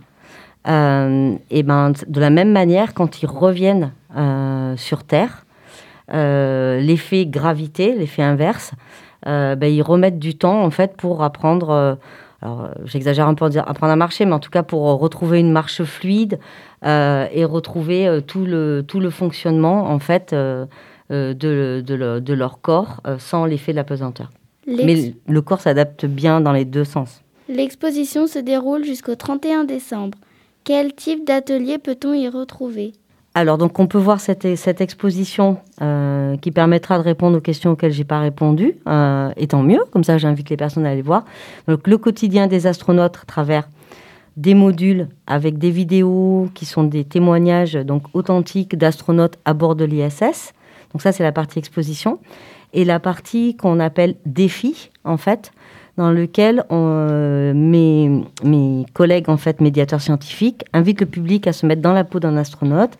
Euh, 0.67 1.33
et 1.49 1.63
ben, 1.63 1.93
de 2.07 2.19
la 2.19 2.29
même 2.29 2.51
manière, 2.51 2.93
quand 2.93 3.23
ils 3.23 3.25
reviennent 3.25 3.93
sur 4.77 5.03
Terre, 5.03 5.45
l'effet 6.11 7.25
gravité, 7.25 7.95
l'effet 7.95 8.21
inverse, 8.21 8.73
ben, 9.25 9.63
ils 9.63 9.81
remettent 9.81 10.19
du 10.19 10.37
temps 10.37 10.63
en 10.63 10.69
fait 10.69 10.95
pour 10.97 11.23
apprendre 11.23 11.97
alors 12.41 12.65
euh, 12.65 12.67
j'exagère 12.85 13.27
un 13.27 13.33
peu 13.33 13.45
en 13.45 13.49
dire 13.49 13.63
apprendre 13.67 13.91
à 13.91 13.95
marcher, 13.95 14.25
mais 14.25 14.33
en 14.33 14.39
tout 14.39 14.49
cas 14.49 14.63
pour 14.63 14.83
retrouver 14.99 15.39
une 15.39 15.51
marche 15.51 15.83
fluide 15.83 16.39
euh, 16.85 17.27
et 17.33 17.43
retrouver 17.45 18.07
euh, 18.07 18.21
tout, 18.21 18.45
le, 18.45 18.83
tout 18.87 18.99
le 18.99 19.09
fonctionnement 19.09 19.89
en 19.89 19.99
fait 19.99 20.33
de, 20.33 20.67
de, 21.09 22.33
leur 22.33 22.61
corps 22.61 23.01
sans 23.17 23.45
l'effet 23.45 23.71
de 23.71 23.77
la 23.77 23.83
pesanteur. 23.83 24.29
Mais 24.67 25.13
le 25.27 25.41
corps 25.41 25.61
s'adapte 25.61 26.05
bien 26.05 26.41
dans 26.41 26.51
les 26.51 26.65
deux 26.65 26.85
sens. 26.85 27.21
L'exposition 27.47 28.27
se 28.27 28.37
déroule 28.37 28.85
jusqu'au 28.85 29.15
31 29.15 29.63
décembre. 29.63 30.17
Quel 30.63 30.93
type 30.93 31.25
d'atelier 31.25 31.79
peut-on 31.79 32.13
y 32.13 32.29
retrouver? 32.29 32.93
Alors, 33.35 33.57
donc, 33.57 33.77
on 33.79 33.87
peut 33.87 33.99
voir 33.99 34.19
cette, 34.19 34.45
exposition 34.45 35.57
euh, 35.81 36.35
qui 36.37 36.51
permettra 36.51 36.97
de 36.97 37.03
répondre 37.03 37.37
aux 37.37 37.41
questions 37.41 37.71
auxquelles 37.71 37.91
j'ai 37.91 38.03
pas 38.03 38.19
répondu, 38.19 38.75
euh, 38.87 39.31
et 39.37 39.47
tant 39.47 39.61
mieux. 39.61 39.81
Comme 39.91 40.03
ça, 40.03 40.17
j'invite 40.17 40.49
les 40.49 40.57
personnes 40.57 40.85
à 40.85 40.89
aller 40.89 41.03
voir. 41.03 41.25
Donc, 41.67 41.87
le 41.87 41.97
quotidien 41.97 42.47
des 42.47 42.65
astronautes 42.65 43.19
à 43.21 43.25
travers 43.25 43.69
des 44.35 44.53
modules 44.53 45.09
avec 45.27 45.57
des 45.57 45.69
vidéos 45.69 46.49
qui 46.53 46.65
sont 46.65 46.83
des 46.83 47.03
témoignages 47.03 47.73
donc 47.73 48.03
authentiques 48.13 48.77
d'astronautes 48.77 49.37
à 49.43 49.53
bord 49.53 49.75
de 49.75 49.83
l'ISS. 49.83 50.53
Donc 50.93 51.01
ça, 51.01 51.11
c'est 51.11 51.23
la 51.23 51.33
partie 51.33 51.59
exposition. 51.59 52.19
Et 52.73 52.85
la 52.85 52.99
partie 52.99 53.57
qu'on 53.57 53.79
appelle 53.79 54.15
défi, 54.25 54.91
en 55.03 55.17
fait, 55.17 55.51
dans 55.99 56.11
lequel 56.11 56.63
euh, 56.71 57.51
mes, 57.53 58.23
mes, 58.45 58.85
collègues, 58.93 59.27
en 59.27 59.35
fait, 59.35 59.59
médiateurs 59.59 59.99
scientifiques, 59.99 60.63
invitent 60.71 61.01
le 61.01 61.05
public 61.05 61.45
à 61.45 61.51
se 61.51 61.65
mettre 61.65 61.81
dans 61.81 61.91
la 61.91 62.05
peau 62.05 62.21
d'un 62.21 62.37
astronaute 62.37 62.91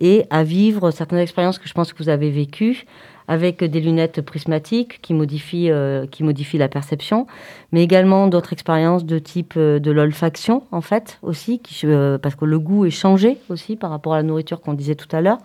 et 0.00 0.24
à 0.30 0.42
vivre 0.42 0.90
certaines 0.90 1.20
expériences 1.20 1.60
que 1.60 1.68
je 1.68 1.74
pense 1.74 1.92
que 1.92 2.02
vous 2.02 2.08
avez 2.08 2.28
vécues 2.28 2.86
avec 3.28 3.62
des 3.62 3.80
lunettes 3.80 4.20
prismatiques 4.22 5.00
qui 5.00 5.14
modifient, 5.14 5.70
euh, 5.70 6.08
qui 6.10 6.24
modifient 6.24 6.58
la 6.58 6.68
perception, 6.68 7.28
mais 7.70 7.84
également 7.84 8.26
d'autres 8.26 8.52
expériences 8.52 9.04
de 9.04 9.20
type 9.20 9.54
euh, 9.56 9.78
de 9.78 9.92
l'olfaction, 9.92 10.64
en 10.72 10.80
fait, 10.80 11.20
aussi, 11.22 11.62
parce 12.20 12.34
que 12.34 12.44
le 12.44 12.58
goût 12.58 12.84
est 12.84 12.90
changé 12.90 13.38
aussi 13.48 13.76
par 13.76 13.90
rapport 13.90 14.14
à 14.14 14.16
la 14.16 14.24
nourriture 14.24 14.60
qu'on 14.60 14.74
disait 14.74 14.96
tout 14.96 15.14
à 15.14 15.20
l'heure. 15.20 15.38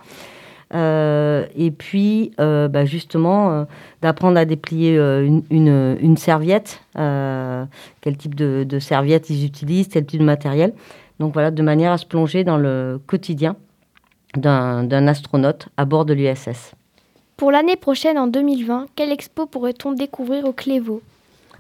Et 0.74 1.72
puis, 1.78 2.32
bah, 2.38 2.86
justement, 2.86 3.66
d'apprendre 4.02 4.38
à 4.38 4.46
déplier 4.46 4.98
une, 4.98 5.44
une, 5.50 5.98
une, 6.02 6.18
serviette, 6.18 6.82
quel 6.94 8.18
type 8.18 8.36
de, 8.36 8.66
de 8.68 8.80
serviette 8.80 9.30
ils 9.30 9.46
utilisent, 9.46 9.88
quel 9.88 10.06
type 10.06 10.20
de 10.20 10.26
matériel. 10.26 10.74
Donc 11.20 11.34
voilà, 11.34 11.52
de 11.52 11.62
manière 11.62 11.92
à 11.92 11.98
se 11.98 12.06
plonger 12.06 12.44
dans 12.44 12.58
le 12.58 13.00
quotidien 13.08 13.56
d'un 14.36 15.08
astronaute 15.08 15.70
à 15.78 15.86
bord 15.86 16.06
de 16.06 16.14
l'USS. 16.14 16.74
Pour 17.38 17.52
l'année 17.52 17.76
prochaine, 17.76 18.18
en 18.18 18.28
2020, 18.28 18.88
quelle 18.96 19.12
expo 19.12 19.46
pourrait-on 19.46 19.94
découvrir 19.94 20.46
au 20.46 20.52
Clévaux? 20.52 21.02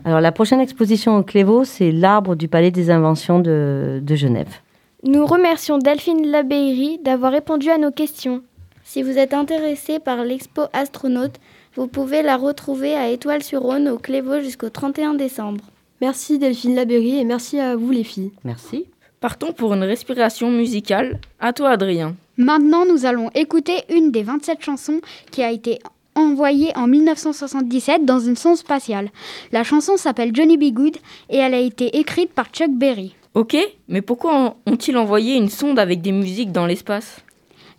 Alors 0.03 0.19
la 0.19 0.31
prochaine 0.31 0.59
exposition 0.59 1.17
au 1.17 1.23
Clévaux, 1.23 1.63
c'est 1.63 1.91
l'arbre 1.91 2.35
du 2.35 2.47
Palais 2.47 2.71
des 2.71 2.89
Inventions 2.89 3.39
de, 3.39 4.01
de 4.03 4.15
Genève. 4.15 4.59
Nous 5.03 5.25
remercions 5.25 5.77
Delphine 5.77 6.27
Labeyrie 6.27 6.99
d'avoir 7.03 7.31
répondu 7.31 7.69
à 7.69 7.77
nos 7.77 7.91
questions. 7.91 8.41
Si 8.87 9.01
vous 9.01 9.17
êtes 9.17 9.33
intéressé 9.33 9.99
par 9.99 10.23
l'expo 10.23 10.61
astronaute, 10.71 11.35
vous 11.75 11.87
pouvez 11.87 12.21
la 12.21 12.37
retrouver 12.37 12.93
à 12.93 13.09
Étoile-sur-Rhône 13.09 13.89
au 13.89 13.97
Clévaux 13.97 14.39
jusqu'au 14.41 14.69
31 14.69 15.15
décembre. 15.15 15.65
Merci 16.01 16.37
Delphine 16.37 16.75
Labéry 16.75 17.17
et 17.17 17.23
merci 17.23 17.59
à 17.59 17.75
vous 17.75 17.89
les 17.91 18.03
filles. 18.03 18.31
Merci. 18.43 18.85
Partons 19.19 19.53
pour 19.53 19.73
une 19.73 19.83
respiration 19.83 20.51
musicale. 20.51 21.19
À 21.39 21.51
toi, 21.51 21.71
Adrien. 21.71 22.15
Maintenant, 22.37 22.85
nous 22.85 23.05
allons 23.05 23.31
écouter 23.33 23.73
une 23.89 24.11
des 24.11 24.21
27 24.21 24.63
chansons 24.63 25.01
qui 25.31 25.41
a 25.41 25.51
été 25.51 25.79
envoyée 26.13 26.71
en 26.77 26.85
1977 26.85 28.05
dans 28.05 28.19
une 28.19 28.37
sonde 28.37 28.57
spatiale. 28.57 29.09
La 29.51 29.63
chanson 29.63 29.97
s'appelle 29.97 30.33
Johnny 30.33 30.57
B. 30.57 30.73
Good 30.73 30.97
et 31.31 31.37
elle 31.37 31.55
a 31.55 31.59
été 31.59 31.97
écrite 31.97 32.31
par 32.31 32.49
Chuck 32.49 32.69
Berry. 32.69 33.15
Ok, 33.33 33.57
mais 33.89 34.03
pourquoi 34.03 34.55
ont-ils 34.67 34.95
envoyé 34.95 35.35
une 35.35 35.49
sonde 35.49 35.79
avec 35.79 36.01
des 36.01 36.11
musiques 36.11 36.51
dans 36.51 36.67
l'espace? 36.67 37.17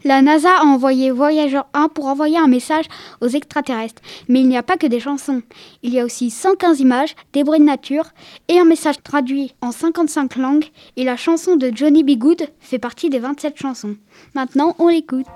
La 0.06 0.22
NASA 0.22 0.58
a 0.60 0.64
envoyé 0.64 1.10
Voyager 1.10 1.62
1 1.74 1.88
pour 1.88 2.06
envoyer 2.06 2.38
un 2.38 2.46
message 2.46 2.84
aux 3.20 3.26
extraterrestres. 3.26 4.00
Mais 4.28 4.38
il 4.38 4.48
n'y 4.48 4.56
a 4.56 4.62
pas 4.62 4.76
que 4.76 4.86
des 4.86 5.00
chansons. 5.00 5.42
Il 5.82 5.92
y 5.92 5.98
a 5.98 6.04
aussi 6.04 6.30
115 6.30 6.78
images, 6.78 7.16
des 7.32 7.42
bruits 7.42 7.58
de 7.58 7.64
nature 7.64 8.04
et 8.46 8.60
un 8.60 8.64
message 8.64 9.02
traduit 9.02 9.56
en 9.62 9.72
55 9.72 10.36
langues. 10.36 10.66
Et 10.96 11.02
la 11.02 11.16
chanson 11.16 11.56
de 11.56 11.72
Johnny 11.74 12.04
B. 12.04 12.16
Good 12.16 12.46
fait 12.60 12.78
partie 12.78 13.10
des 13.10 13.18
27 13.18 13.58
chansons. 13.58 13.96
Maintenant, 14.36 14.76
on 14.78 14.86
l'écoute. 14.86 15.26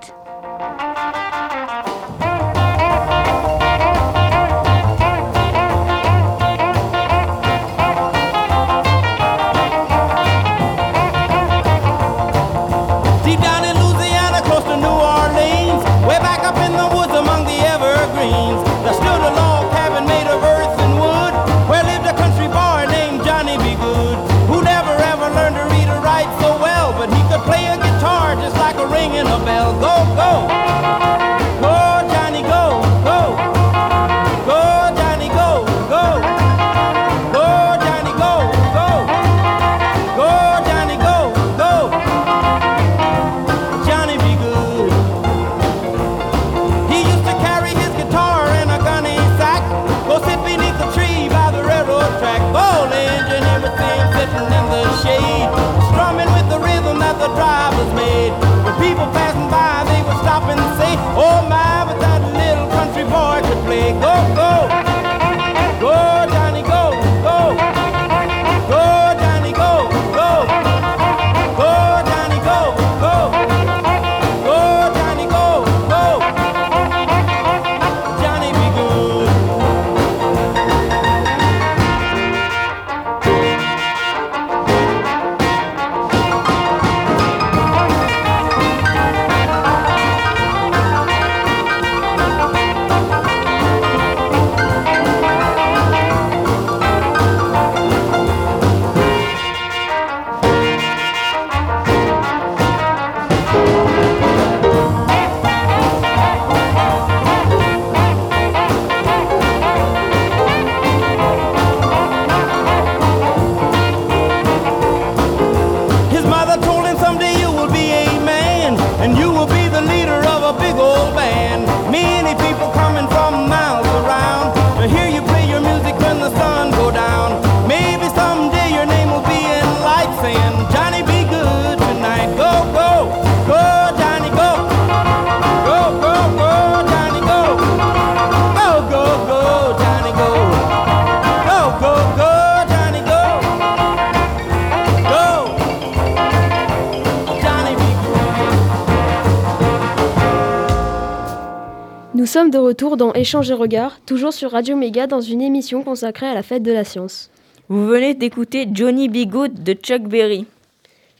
Retour 152.81 152.97
dans 152.97 153.13
Échange 153.13 153.51
et 153.51 153.53
Regard, 153.53 153.99
toujours 154.07 154.33
sur 154.33 154.49
Radio 154.49 154.75
Méga 154.75 155.05
dans 155.05 155.21
une 155.21 155.43
émission 155.43 155.83
consacrée 155.83 156.25
à 156.25 156.33
la 156.33 156.41
fête 156.41 156.63
de 156.63 156.71
la 156.71 156.83
science. 156.83 157.29
Vous 157.69 157.85
venez 157.85 158.15
d'écouter 158.15 158.67
Johnny 158.73 159.07
B. 159.07 159.29
Good 159.29 159.61
de 159.61 159.73
Chuck 159.73 160.01
Berry. 160.01 160.47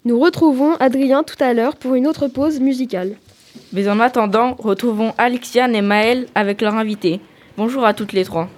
Nous 0.03 0.19
retrouvons 0.19 0.73
Adrien 0.79 1.21
tout 1.21 1.35
à 1.39 1.53
l'heure 1.53 1.75
pour 1.75 1.93
une 1.93 2.07
autre 2.07 2.27
pause 2.27 2.59
musicale. 2.59 3.15
Mais 3.73 3.87
en 3.87 3.99
attendant, 3.99 4.55
retrouvons 4.57 5.13
Alexiane 5.19 5.75
et 5.75 5.83
Maëlle 5.83 6.25
avec 6.33 6.63
leur 6.63 6.73
invité. 6.73 7.19
Bonjour 7.57 7.85
à 7.85 7.93
toutes 7.93 8.13
les 8.13 8.25
trois. 8.25 8.49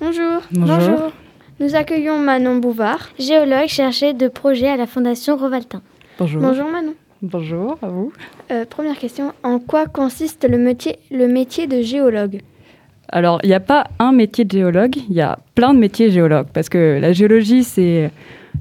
Bonjour. 0.00 0.42
Bonjour. 0.52 1.10
Nous 1.58 1.74
accueillons 1.74 2.18
Manon 2.18 2.58
Bouvard, 2.58 3.08
géologue 3.18 3.66
chargée 3.66 4.12
de 4.12 4.28
projet 4.28 4.68
à 4.68 4.76
la 4.76 4.86
Fondation 4.86 5.36
Rovaltin. 5.36 5.82
Bonjour. 6.16 6.40
Bonjour 6.40 6.68
Manon. 6.68 6.94
Bonjour 7.22 7.76
à 7.82 7.88
vous. 7.88 8.12
Euh, 8.52 8.64
première 8.66 8.98
question, 8.98 9.32
en 9.42 9.58
quoi 9.58 9.86
consiste 9.86 10.48
le 10.48 10.58
métier, 10.58 11.00
le 11.10 11.26
métier 11.26 11.66
de 11.66 11.82
géologue? 11.82 12.40
Alors, 13.12 13.40
il 13.42 13.48
n'y 13.48 13.54
a 13.54 13.60
pas 13.60 13.88
un 13.98 14.12
métier 14.12 14.44
de 14.44 14.52
géologue, 14.52 14.96
il 15.08 15.14
y 15.14 15.20
a 15.20 15.38
plein 15.54 15.74
de 15.74 15.78
métiers 15.78 16.10
géologues. 16.10 16.46
Parce 16.52 16.68
que 16.70 16.98
la 17.00 17.12
géologie, 17.12 17.62
c'est, 17.62 18.10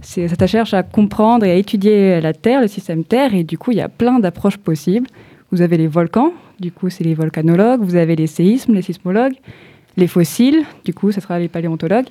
ça 0.02 0.48
cherche 0.48 0.74
à 0.74 0.84
comprendre 0.84 1.46
et 1.46 1.52
à 1.52 1.56
étudier 1.56 2.20
la 2.20 2.34
Terre, 2.34 2.60
le 2.62 2.68
système 2.68 3.04
Terre. 3.06 3.34
Et 3.34 3.44
du 3.46 3.58
coup, 3.58 3.72
il 3.72 3.78
y 3.78 3.82
a 3.82 3.88
plein 3.90 4.20
d'approches 4.20 4.58
possibles. 4.58 5.08
Vous 5.52 5.62
avez 5.62 5.78
les 5.78 5.88
volcans, 5.88 6.34
du 6.60 6.72
coup, 6.72 6.90
c'est 6.90 7.04
les 7.06 7.14
volcanologues. 7.14 7.82
Vous 7.82 7.96
avez 7.96 8.16
les 8.16 8.28
séismes, 8.28 8.74
les 8.74 8.82
sismologues. 8.82 9.36
Les 9.98 10.08
fossiles, 10.08 10.64
du 10.86 10.94
coup, 10.94 11.12
ce 11.12 11.22
sera 11.22 11.40
les 11.40 11.48
paléontologues. 11.48 12.08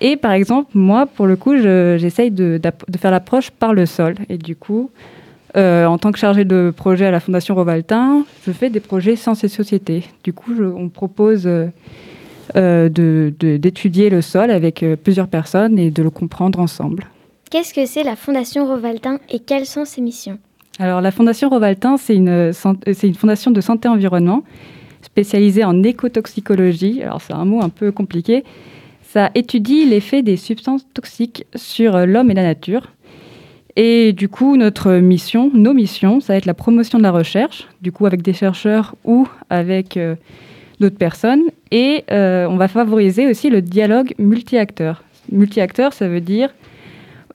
Et 0.00 0.16
par 0.16 0.32
exemple, 0.32 0.70
moi, 0.74 1.06
pour 1.06 1.26
le 1.26 1.36
coup, 1.36 1.56
je- 1.56 1.96
j'essaye 1.98 2.30
de 2.30 2.60
faire 2.98 3.10
l'approche 3.10 3.50
par 3.50 3.74
le 3.74 3.84
sol. 3.84 4.14
Et 4.30 4.38
du 4.38 4.56
coup, 4.56 4.90
euh, 5.56 5.86
en 5.86 5.98
tant 5.98 6.12
que 6.12 6.18
chargée 6.18 6.44
de 6.44 6.72
projet 6.76 7.06
à 7.06 7.10
la 7.10 7.20
Fondation 7.20 7.54
Rovaltin, 7.54 8.24
je 8.46 8.52
fais 8.52 8.70
des 8.70 8.80
projets 8.80 9.16
sciences 9.16 9.44
et 9.44 9.48
société. 9.48 10.04
Du 10.24 10.32
coup, 10.32 10.54
je- 10.56 10.62
on 10.64 10.88
propose 10.88 11.46
euh, 11.46 11.66
euh, 12.56 12.88
d'étudier 12.88 14.10
le 14.10 14.20
sol 14.22 14.50
avec 14.50 14.84
plusieurs 15.02 15.28
personnes 15.28 15.78
et 15.78 15.90
de 15.90 16.02
le 16.02 16.10
comprendre 16.10 16.60
ensemble. 16.60 17.04
Qu'est-ce 17.50 17.72
que 17.72 17.86
c'est 17.86 18.02
la 18.02 18.14
Fondation 18.16 18.66
Rovaltin 18.66 19.18
et 19.30 19.38
quelles 19.38 19.66
sont 19.66 19.84
ses 19.84 20.00
missions? 20.02 20.38
Alors, 20.78 21.00
la 21.00 21.10
Fondation 21.10 21.48
Rovaltin, 21.48 21.96
c'est 21.96 22.14
une, 22.14 22.52
une 23.02 23.14
fondation 23.14 23.50
de 23.50 23.60
santé-environnement 23.60 24.44
spécialisée 25.02 25.64
en 25.64 25.82
écotoxicologie. 25.82 27.02
Alors, 27.02 27.20
c'est 27.22 27.32
un 27.32 27.44
mot 27.44 27.62
un 27.62 27.68
peu 27.68 27.90
compliqué. 27.90 28.44
Ça 29.02 29.30
étudie 29.34 29.86
l'effet 29.86 30.22
des 30.22 30.36
substances 30.36 30.86
toxiques 30.92 31.46
sur 31.54 32.06
l'homme 32.06 32.30
et 32.30 32.34
la 32.34 32.42
nature. 32.42 32.82
Et 33.80 34.12
du 34.12 34.28
coup, 34.28 34.56
notre 34.56 34.94
mission, 34.94 35.52
nos 35.54 35.72
missions, 35.72 36.18
ça 36.20 36.32
va 36.32 36.36
être 36.38 36.46
la 36.46 36.54
promotion 36.54 36.98
de 36.98 37.04
la 37.04 37.12
recherche, 37.12 37.68
du 37.80 37.92
coup 37.92 38.06
avec 38.06 38.22
des 38.22 38.32
chercheurs 38.32 38.96
ou 39.04 39.28
avec 39.50 39.96
euh, 39.96 40.16
d'autres 40.80 40.96
personnes. 40.98 41.42
Et 41.70 42.02
euh, 42.10 42.48
on 42.50 42.56
va 42.56 42.66
favoriser 42.66 43.28
aussi 43.28 43.50
le 43.50 43.62
dialogue 43.62 44.14
multi-acteurs. 44.18 45.04
Multi-acteurs, 45.30 45.92
ça 45.92 46.08
veut 46.08 46.20
dire 46.20 46.50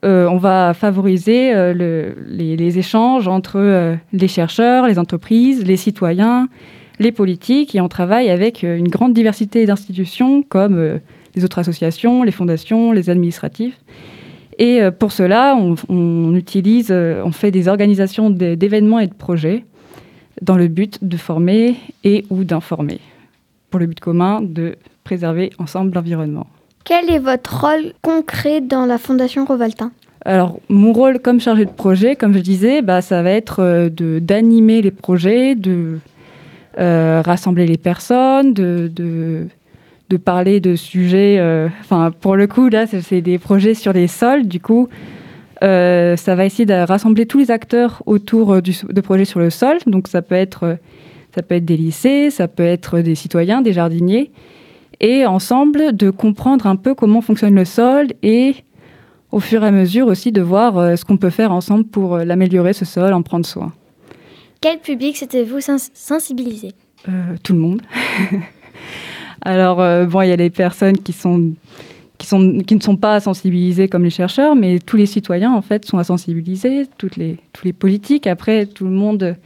euh, 0.04 0.26
on 0.28 0.36
va 0.36 0.74
favoriser 0.74 1.54
euh, 1.54 1.72
le- 1.72 2.14
les, 2.28 2.78
échanges 2.78 3.26
entre 3.26 3.96
les 4.12 4.28
chercheurs, 4.28 4.86
les 4.86 4.98
entreprises, 4.98 5.64
les 5.64 5.78
citoyens, 5.78 6.48
les 7.00 7.10
politiques, 7.10 7.74
et 7.74 7.80
on 7.80 7.88
travaille 7.88 8.28
avec 8.28 8.62
une 8.64 8.88
grande 8.88 9.14
diversité 9.14 9.64
d'institutions 9.64 10.42
comme 10.42 11.00
les 11.34 11.42
autres 11.42 11.58
associations, 11.58 12.22
les 12.22 12.32
fondations, 12.32 12.92
les 12.92 13.08
administratifs. 13.08 13.78
Et 14.58 14.82
euh, 14.82 14.90
pour 14.90 15.12
cela, 15.12 15.56
on, 15.56 15.74
on 15.88 16.34
utilise, 16.34 16.88
euh, 16.90 17.22
on 17.24 17.32
fait 17.32 17.50
des 17.50 17.68
organisations 17.68 18.30
d'é- 18.30 18.56
d'événements 18.56 19.00
et 19.00 19.06
de 19.06 19.14
projets 19.14 19.64
dans 20.42 20.56
le 20.56 20.68
but 20.68 20.98
de 21.02 21.16
former 21.16 21.76
et 22.02 22.24
ou 22.30 22.44
d'informer, 22.44 23.00
pour 23.70 23.80
le 23.80 23.86
but 23.86 24.00
commun 24.00 24.40
de 24.42 24.76
préserver 25.04 25.50
ensemble 25.58 25.92
l'environnement. 25.94 26.46
Quel 26.84 27.10
est 27.10 27.18
votre 27.18 27.60
rôle 27.60 27.92
concret 28.02 28.60
dans 28.60 28.86
la 28.86 28.98
Fondation 28.98 29.44
Rovaltin? 29.44 29.90
Alors, 30.26 30.58
mon 30.68 30.92
rôle 30.92 31.18
comme 31.18 31.40
chargé 31.40 31.64
de 31.66 31.70
projet, 31.70 32.16
comme 32.16 32.32
je 32.32 32.38
disais, 32.38 32.82
bah, 32.82 33.02
ça 33.02 33.22
va 33.22 33.30
être 33.30 33.60
euh, 33.60 33.90
d'animer 34.20 34.80
les 34.82 34.90
projets, 34.90 35.54
de 35.54 35.98
euh, 36.78 37.22
rassembler 37.24 37.66
les 37.66 37.76
personnes, 37.76 38.54
de, 38.54 38.90
de, 38.94 39.46
de 40.18 40.22
parler 40.22 40.60
de 40.60 40.76
sujets. 40.76 41.36
euh, 41.38 41.68
Enfin, 41.80 42.10
pour 42.12 42.36
le 42.36 42.46
coup, 42.46 42.68
là, 42.68 42.86
c'est- 42.86 43.20
des 43.20 43.38
projets 43.38 43.74
sur 43.74 43.92
les 43.92 44.06
sols. 44.06 44.46
Du 44.46 44.60
coup, 44.60 44.88
euh, 45.62 46.16
ça 46.16 46.34
va 46.34 46.44
essayer 46.46 46.66
de 46.66 46.74
rassembler 46.74 47.26
tous 47.26 47.38
les 47.38 47.50
acteurs 47.50 48.02
autour 48.06 48.52
euh, 48.54 48.60
du, 48.60 48.72
de 48.88 49.00
projets 49.00 49.24
sur 49.24 49.40
le 49.40 49.50
sol. 49.50 49.76
Donc, 49.86 50.08
ça 50.08 50.22
peut 50.22 50.34
être, 50.36 50.78
ça 51.34 51.42
peut 51.42 51.56
être 51.56 51.64
des 51.64 51.76
lycées, 51.76 52.30
ça 52.30 52.46
peut 52.48 52.64
être 52.64 53.00
des 53.00 53.14
citoyens, 53.14 53.60
des 53.62 53.72
jardiniers. 53.72 54.30
Et 55.00 55.26
ensemble, 55.26 55.96
de 55.96 56.10
comprendre 56.10 56.66
un 56.66 56.76
peu 56.76 56.94
comment 56.94 57.20
fonctionne 57.20 57.54
le 57.56 57.64
sol 57.64 58.08
et 58.22 58.54
au 59.32 59.40
fur 59.40 59.64
et 59.64 59.66
à 59.66 59.70
mesure 59.72 60.06
aussi 60.06 60.30
de 60.30 60.40
voir 60.40 60.96
ce 60.96 61.04
qu'on 61.04 61.16
peut 61.16 61.30
faire 61.30 61.50
ensemble 61.50 61.84
pour 61.84 62.18
l'améliorer, 62.18 62.72
ce 62.72 62.84
sol, 62.84 63.12
en 63.12 63.22
prendre 63.22 63.44
soin. 63.44 63.72
Quel 64.60 64.78
public 64.78 65.16
s'était-vous 65.16 65.60
sens- 65.60 65.90
sensibilisé? 65.92 66.68
Euh, 67.08 67.34
tout 67.42 67.52
le 67.52 67.58
monde. 67.58 67.82
Alors, 69.44 69.80
euh, 69.80 70.06
bon, 70.06 70.22
il 70.22 70.28
y 70.28 70.32
a 70.32 70.36
les 70.36 70.50
personnes 70.50 70.96
qui, 70.98 71.14
ne 71.14 72.80
sont 72.80 72.96
pas 72.96 73.20
sensibilisées 73.20 73.88
comme 73.88 74.04
les 74.04 74.10
chercheurs, 74.10 74.56
mais 74.56 74.78
tous 74.78 74.96
les 74.96 75.06
citoyens, 75.06 75.52
en 75.52 75.62
fait, 75.62 75.84
sont 75.84 75.98
à 75.98 76.04
sensibiliser, 76.04 76.86
tous 76.98 77.10
les 77.16 77.72
politiques. 77.72 78.26
Après, 78.26 78.66
tout 78.66 78.84
le 78.84 78.90
monde 78.90 79.36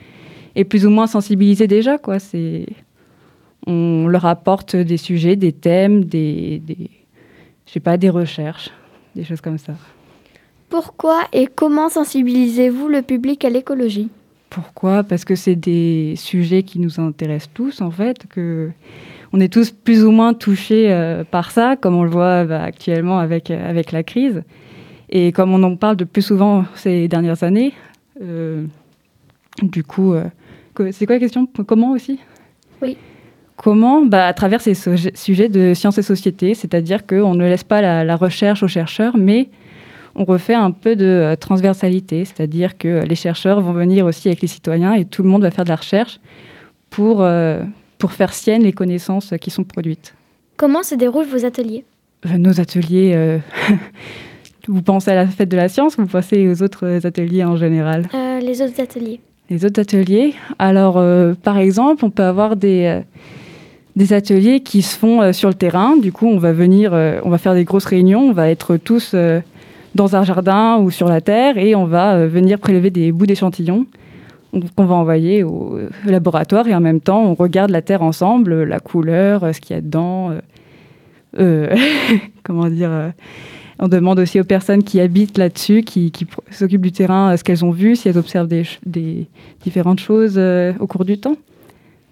est 0.55 0.65
plus 0.65 0.87
ou 0.87 0.91
moins 0.91 1.07
sensibilisé 1.07 1.67
déjà. 1.67 1.97
On 3.67 4.07
leur 4.07 4.27
apporte 4.27 4.77
des 4.77 4.97
sujets, 4.97 5.37
des 5.37 5.53
thèmes, 5.53 6.05
des, 6.05 6.63
pas, 7.83 7.97
des 7.97 8.11
recherches, 8.11 8.71
des 9.15 9.25
choses 9.25 9.41
comme 9.41 9.59
ça. 9.59 9.75
Pourquoi 10.69 11.23
et 11.33 11.47
comment 11.47 11.89
sensibilisez-vous 11.89 12.89
le 12.89 13.03
public 13.03 13.45
à 13.45 13.51
l'écologie? 13.51 14.11
Pourquoi? 14.51 15.03
Parce 15.05 15.25
que 15.25 15.35
c'est 15.35 15.57
des 15.57 16.15
sujets 16.17 16.63
qui 16.63 16.79
nous 16.79 16.99
intéressent 17.01 17.51
tous, 17.53 17.81
en 17.81 17.91
fait, 17.91 18.27
que 18.29 18.71
on 19.33 19.41
est 19.41 19.53
tous 19.53 19.71
plus 19.71 20.05
ou 20.05 20.11
moins 20.11 20.33
touchés 20.33 20.91
euh, 20.91 21.23
par 21.23 21.51
ça, 21.51 21.77
comme 21.77 21.95
on 21.97 22.03
le 22.03 22.09
voit 22.11 22.45
bah, 22.45 22.63
actuellement 22.63 23.19
avec, 23.19 23.51
euh, 23.51 23.69
avec 23.71 23.93
la 23.93 24.03
crise. 24.03 24.43
Et 25.11 25.33
comme 25.33 25.53
on 25.53 25.63
en 25.63 25.77
parle 25.77 25.97
de 25.97 26.05
plus 26.05 26.23
souvent 26.23 26.65
ces 26.75 27.09
dernières 27.09 27.43
années, 27.43 27.75
euh, 28.23 28.65
du 29.63 29.85
coup, 29.85 30.15
euh, 30.15 30.25
c'est 30.93 31.05
quoi 31.07 31.17
la 31.17 31.21
question? 31.21 31.47
Comment 31.67 31.93
aussi? 31.93 32.19
Oui. 32.81 32.97
Comment? 33.57 34.07
Bah, 34.07 34.27
À 34.27 34.33
travers 34.33 34.61
ces 34.63 34.73
suje- 34.73 35.15
sujets 35.15 35.49
de 35.51 35.75
sciences 35.75 35.99
et 35.99 36.03
société, 36.03 36.55
c'est-à-dire 36.55 37.07
qu'on 37.07 37.35
ne 37.35 37.45
laisse 37.45 37.65
pas 37.65 37.83
la, 37.83 38.05
la 38.05 38.17
recherche 38.17 38.63
aux 38.63 38.69
chercheurs, 38.69 39.17
mais 39.19 39.49
on 40.19 40.25
refait 40.25 40.55
un 40.55 40.73
peu 40.73 40.97
de 40.97 41.05
euh, 41.07 41.37
transversalité, 41.37 42.25
c'est-à-dire 42.25 42.77
que 42.77 43.05
les 43.05 43.15
chercheurs 43.15 43.61
vont 43.61 43.73
venir 43.73 44.05
aussi 44.05 44.29
avec 44.29 44.43
les 44.43 44.49
citoyens 44.49 44.95
et 44.95 45.05
tout 45.05 45.23
le 45.23 45.29
monde 45.29 45.43
va 45.43 45.51
faire 45.51 45.65
de 45.65 45.71
la 45.71 45.77
recherche 45.77 46.19
pour, 46.91 47.23
euh, 47.23 47.63
pour 47.99 48.13
faire 48.13 48.35
sienne 48.35 48.63
les 48.63 48.73
connaissances 48.73 49.33
qui 49.41 49.51
sont 49.51 49.65
produites. 49.65 50.15
Comment 50.57 50.83
se 50.83 50.97
déroulent 50.97 51.27
vos 51.27 51.45
ateliers? 51.45 51.85
Euh, 52.27 52.37
Nos 52.37 52.61
ateliers, 52.61 53.13
euh, 53.15 53.39
vous 54.69 54.83
pensez 54.83 55.13
à 55.13 55.15
la 55.15 55.27
fête 55.29 55.49
de 55.49 55.57
la 55.57 55.69
science, 55.69 55.97
vous 55.97 56.07
pensez 56.07 56.49
aux 56.49 56.63
autres 56.63 57.07
ateliers 57.07 57.45
en 57.45 57.57
général? 57.57 58.09
Euh, 58.13 58.41
Les 58.41 58.61
autres 58.61 58.81
ateliers 58.81 59.21
Les 59.51 59.65
autres 59.65 59.81
ateliers, 59.81 60.35
alors 60.59 60.97
euh, 60.99 61.35
par 61.41 61.59
exemple, 61.59 62.05
on 62.05 62.11
peut 62.11 62.25
avoir 62.25 62.57
des, 62.57 62.87
euh, 62.87 63.01
des 63.95 64.13
ateliers 64.13 64.61
qui 64.61 64.83
se 64.83 64.97
font 64.99 65.23
euh, 65.23 65.33
sur 65.33 65.49
le 65.49 65.55
terrain. 65.55 65.97
Du 65.97 66.11
coup, 66.11 66.27
on 66.27 66.39
va 66.39 66.53
venir, 66.53 66.93
euh, 66.93 67.21
on 67.25 67.31
va 67.31 67.39
faire 67.39 67.55
des 67.55 67.65
grosses 67.65 67.85
réunions, 67.87 68.23
on 68.23 68.33
va 68.33 68.51
être 68.51 68.77
tous 68.77 69.13
euh, 69.15 69.41
dans 69.99 70.15
un 70.15 70.23
jardin 70.23 70.79
ou 70.79 70.91
sur 70.91 71.09
la 71.09 71.21
terre 71.21 71.59
et 71.59 71.75
on 71.75 71.85
va 71.85 72.15
euh, 72.15 72.29
venir 72.29 72.59
prélever 72.61 72.91
des 72.91 73.11
bouts 73.11 73.27
d'échantillons 73.27 73.85
qu'on 74.77 74.87
va 74.87 74.95
envoyer 74.95 75.43
au 75.43 75.77
euh, 75.77 75.91
laboratoire 76.07 76.67
et 76.69 76.75
en 76.75 76.81
même 76.81 77.01
temps, 77.01 77.23
on 77.23 77.35
regarde 77.35 77.71
la 77.71 77.83
terre 77.83 78.03
ensemble, 78.03 78.53
euh, 78.53 78.65
la 78.65 78.79
couleur, 78.79 79.53
ce 79.53 79.61
qu'il 79.61 79.75
y 79.75 79.79
a 79.79 79.83
dedans. 79.83 80.33
comment 82.43 82.69
dire 82.69 83.13
on 83.79 83.87
demande 83.87 84.19
aussi 84.19 84.41
aux 84.41 84.45
personnes 84.45 84.83
qui 84.83 84.99
habitent 84.99 85.39
là-dessus, 85.39 85.83
qui, 85.83 86.11
s'occupent 86.51 86.83
du 86.83 86.91
terrain, 86.91 87.37
ce 87.37 87.45
qu'elles 87.45 87.65
ont 87.65 87.71
vu, 87.71 87.95
si 87.95 88.09
elles 88.09 88.19
observent 88.19 88.49
des, 88.49 89.29
différentes 89.63 90.01
choses 90.01 90.37
au 90.81 90.87
cours 90.89 91.05
du 91.05 91.19
temps. 91.19 91.37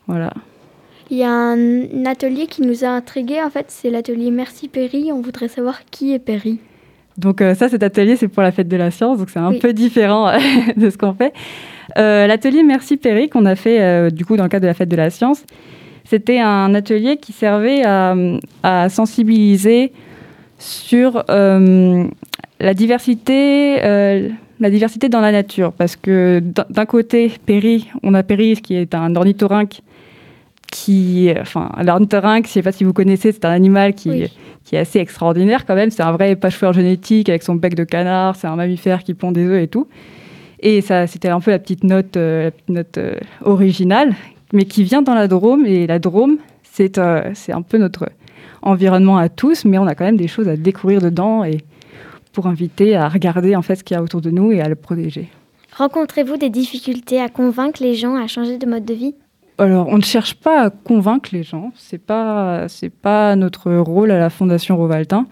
Voilà. 0.06 0.32
Il 1.10 1.16
y 1.16 1.24
a 1.24 1.32
un 1.32 2.04
atelier 2.04 2.46
qui 2.46 2.62
nous 2.62 2.84
a 2.84 2.88
intrigués, 2.88 3.42
en 3.42 3.50
fait, 3.50 3.66
c'est 3.68 3.90
l'atelier 3.90 4.30
Merci 4.30 4.68
Perry. 4.68 5.10
On 5.10 5.22
voudrait 5.22 5.48
savoir 5.48 5.84
qui 5.90 6.12
est 6.12 6.20
Perry. 6.20 6.60
Donc 7.18 7.40
euh, 7.40 7.54
ça, 7.54 7.68
cet 7.68 7.82
atelier, 7.82 8.16
c'est 8.16 8.28
pour 8.28 8.42
la 8.42 8.52
fête 8.52 8.68
de 8.68 8.76
la 8.76 8.90
science, 8.90 9.18
donc 9.18 9.30
c'est 9.30 9.38
un 9.38 9.50
Oui. 9.50 9.58
peu 9.58 9.72
différent 9.72 10.30
de 10.76 10.90
ce 10.90 10.98
qu'on 10.98 11.14
fait. 11.14 11.32
Euh, 11.98 12.26
L'atelier 12.26 12.62
Merci 12.62 12.96
Perry 12.96 13.28
qu'on 13.28 13.46
a 13.46 13.54
fait 13.54 13.80
euh, 13.80 14.10
du 14.10 14.24
coup 14.24 14.36
dans 14.36 14.42
le 14.42 14.48
cadre 14.48 14.62
de 14.62 14.66
la 14.66 14.74
fête 14.74 14.88
de 14.88 14.96
la 14.96 15.08
science, 15.10 15.44
c'était 16.04 16.38
un 16.40 16.74
atelier 16.74 17.16
qui 17.16 17.32
servait 17.32 17.82
à, 17.84 18.14
à 18.62 18.88
sensibiliser 18.88 19.92
sur 20.58 21.24
la 21.28 22.74
diversité, 22.74 23.76
la 24.58 24.70
diversité 24.70 25.08
dans 25.08 25.20
la 25.20 25.32
nature, 25.32 25.72
parce 25.72 25.96
que 25.96 26.40
d'un- 26.40 26.64
d'un 26.70 26.86
côté, 26.86 27.32
Perry, 27.44 27.88
on 28.02 28.14
a 28.14 28.22
Perry 28.22 28.54
qui 28.56 28.74
est 28.76 28.94
un 28.94 29.14
ornithorynque 29.16 29.80
qui, 30.70 31.30
enfin, 31.40 31.70
l'ornithorynque, 31.82 32.44
je 32.46 32.50
ne 32.50 32.52
sais 32.54 32.62
pas 32.62 32.72
si 32.72 32.84
vous 32.84 32.92
connaissez, 32.92 33.32
c'est 33.32 33.44
un 33.44 33.50
animal 33.50 33.94
qui, 33.94 34.10
Oui. 34.10 34.32
Qui 34.66 34.74
est 34.74 34.80
assez 34.80 34.98
extraordinaire 34.98 35.64
quand 35.64 35.76
même. 35.76 35.90
C'est 35.90 36.02
un 36.02 36.12
vrai 36.12 36.34
pâcheur 36.34 36.72
génétique 36.72 37.28
avec 37.28 37.44
son 37.44 37.54
bec 37.54 37.76
de 37.76 37.84
canard. 37.84 38.34
C'est 38.34 38.48
un 38.48 38.56
mammifère 38.56 39.04
qui 39.04 39.14
pond 39.14 39.30
des 39.30 39.46
œufs 39.46 39.62
et 39.62 39.68
tout. 39.68 39.86
Et 40.58 40.80
ça, 40.80 41.06
c'était 41.06 41.28
un 41.28 41.40
peu 41.40 41.52
la 41.52 41.60
petite 41.60 41.84
note, 41.84 42.16
euh, 42.16 42.50
euh, 42.98 43.14
originale, 43.42 44.14
mais 44.52 44.64
qui 44.64 44.82
vient 44.82 45.02
dans 45.02 45.14
la 45.14 45.28
Drôme. 45.28 45.64
Et 45.66 45.86
la 45.86 46.00
Drôme, 46.00 46.38
c'est 46.64 46.98
euh, 46.98 47.30
c'est 47.34 47.52
un 47.52 47.62
peu 47.62 47.78
notre 47.78 48.08
environnement 48.60 49.18
à 49.18 49.28
tous, 49.28 49.64
mais 49.64 49.78
on 49.78 49.86
a 49.86 49.94
quand 49.94 50.04
même 50.04 50.16
des 50.16 50.28
choses 50.28 50.48
à 50.48 50.56
découvrir 50.56 51.00
dedans 51.00 51.44
et 51.44 51.58
pour 52.32 52.48
inviter 52.48 52.96
à 52.96 53.08
regarder 53.08 53.54
en 53.54 53.62
fait 53.62 53.76
ce 53.76 53.84
qu'il 53.84 53.94
y 53.94 53.98
a 53.98 54.02
autour 54.02 54.20
de 54.20 54.30
nous 54.30 54.50
et 54.50 54.60
à 54.60 54.68
le 54.68 54.74
protéger. 54.74 55.28
Rencontrez-vous 55.76 56.38
des 56.38 56.50
difficultés 56.50 57.20
à 57.20 57.28
convaincre 57.28 57.80
les 57.82 57.94
gens 57.94 58.16
à 58.16 58.26
changer 58.26 58.58
de 58.58 58.66
mode 58.66 58.84
de 58.84 58.94
vie? 58.94 59.14
Alors, 59.58 59.88
on 59.88 59.96
ne 59.96 60.02
cherche 60.02 60.34
pas 60.34 60.66
à 60.66 60.70
convaincre 60.70 61.30
les 61.32 61.42
gens. 61.42 61.72
C'est 61.76 61.98
pas, 61.98 62.68
c'est 62.68 62.90
pas 62.90 63.36
notre 63.36 63.72
rôle 63.72 64.10
à 64.10 64.18
la 64.18 64.28
Fondation 64.28 64.76
Rovaltin. 64.76 65.26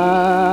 Nous 0.00 0.49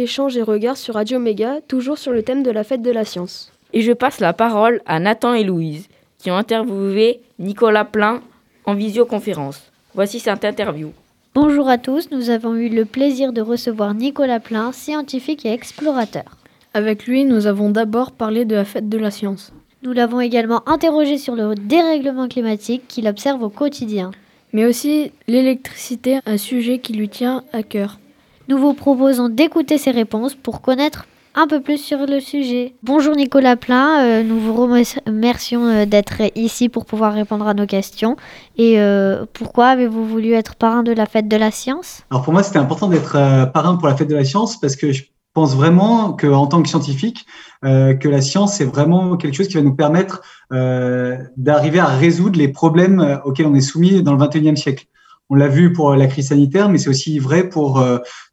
revoilà 0.00 0.24
dans 0.26 0.30
Échange 0.30 0.36
et 0.36 0.42
Regards 0.42 0.76
sur 0.76 0.94
Radio 0.94 1.18
Méga, 1.18 1.60
toujours 1.68 1.98
sur 1.98 2.12
le 2.12 2.22
thème 2.22 2.42
de 2.42 2.50
la 2.50 2.64
fête 2.64 2.82
de 2.82 2.90
la 2.90 3.04
science. 3.04 3.52
Et 3.72 3.82
je 3.82 3.92
passe 3.92 4.20
la 4.20 4.32
parole 4.32 4.80
à 4.86 4.98
Nathan 4.98 5.34
et 5.34 5.44
Louise, 5.44 5.88
qui 6.18 6.30
ont 6.30 6.36
interviewé 6.36 7.20
Nicolas 7.38 7.84
Plein 7.84 8.20
en 8.64 8.74
visioconférence. 8.74 9.62
Voici 9.94 10.18
cette 10.18 10.44
interview. 10.44 10.92
Bonjour 11.34 11.68
à 11.68 11.78
tous, 11.78 12.10
nous 12.10 12.30
avons 12.30 12.54
eu 12.54 12.68
le 12.68 12.84
plaisir 12.84 13.32
de 13.32 13.40
recevoir 13.40 13.94
Nicolas 13.94 14.40
Plein, 14.40 14.72
scientifique 14.72 15.46
et 15.46 15.52
explorateur. 15.52 16.36
Avec 16.74 17.06
lui, 17.06 17.24
nous 17.24 17.46
avons 17.46 17.70
d'abord 17.70 18.12
parlé 18.12 18.44
de 18.44 18.56
la 18.56 18.64
fête 18.64 18.88
de 18.88 18.98
la 18.98 19.10
science. 19.10 19.52
Nous 19.82 19.92
l'avons 19.92 20.20
également 20.20 20.68
interrogé 20.68 21.18
sur 21.18 21.34
le 21.34 21.54
dérèglement 21.54 22.28
climatique 22.28 22.82
qu'il 22.88 23.08
observe 23.08 23.42
au 23.42 23.48
quotidien. 23.48 24.10
Mais 24.52 24.66
aussi 24.66 25.12
l'électricité, 25.28 26.18
un 26.26 26.36
sujet 26.36 26.80
qui 26.80 26.92
lui 26.92 27.08
tient 27.08 27.44
à 27.52 27.62
cœur. 27.62 27.99
Nous 28.50 28.58
vous 28.58 28.74
proposons 28.74 29.28
d'écouter 29.28 29.78
ses 29.78 29.92
réponses 29.92 30.34
pour 30.34 30.60
connaître 30.60 31.06
un 31.36 31.46
peu 31.46 31.60
plus 31.60 31.78
sur 31.78 32.04
le 32.04 32.18
sujet. 32.18 32.74
Bonjour 32.82 33.14
Nicolas 33.14 33.54
Plein, 33.54 34.04
euh, 34.04 34.22
nous 34.24 34.40
vous 34.40 34.54
remercions 34.54 35.66
euh, 35.66 35.86
d'être 35.86 36.20
ici 36.34 36.68
pour 36.68 36.84
pouvoir 36.84 37.12
répondre 37.12 37.46
à 37.46 37.54
nos 37.54 37.66
questions. 37.66 38.16
Et 38.56 38.80
euh, 38.80 39.24
pourquoi 39.34 39.68
avez-vous 39.68 40.04
voulu 40.04 40.32
être 40.32 40.56
parrain 40.56 40.82
de 40.82 40.90
la 40.90 41.06
fête 41.06 41.28
de 41.28 41.36
la 41.36 41.52
science? 41.52 42.02
Alors 42.10 42.24
pour 42.24 42.32
moi, 42.32 42.42
c'était 42.42 42.58
important 42.58 42.88
d'être 42.88 43.14
euh, 43.14 43.46
parrain 43.46 43.76
pour 43.76 43.86
la 43.86 43.94
fête 43.94 44.08
de 44.08 44.16
la 44.16 44.24
science 44.24 44.58
parce 44.58 44.74
que 44.74 44.90
je 44.90 45.04
pense 45.32 45.54
vraiment 45.54 46.14
qu'en 46.14 46.48
tant 46.48 46.60
que 46.60 46.68
scientifique, 46.68 47.26
que 47.62 48.08
la 48.08 48.20
science 48.20 48.56
c'est 48.56 48.64
vraiment 48.64 49.16
quelque 49.16 49.36
chose 49.36 49.46
qui 49.46 49.54
va 49.54 49.62
nous 49.62 49.76
permettre 49.76 50.22
d'arriver 51.36 51.78
à 51.78 51.86
résoudre 51.86 52.36
les 52.36 52.48
problèmes 52.48 53.20
auxquels 53.24 53.46
on 53.46 53.54
est 53.54 53.60
soumis 53.60 54.02
dans 54.02 54.16
le 54.16 54.18
21e 54.18 54.56
siècle. 54.56 54.86
On 55.28 55.36
l'a 55.36 55.46
vu 55.46 55.72
pour 55.72 55.94
la 55.94 56.08
crise 56.08 56.30
sanitaire, 56.30 56.68
mais 56.68 56.78
c'est 56.78 56.90
aussi 56.90 57.20
vrai 57.20 57.48
pour 57.48 57.80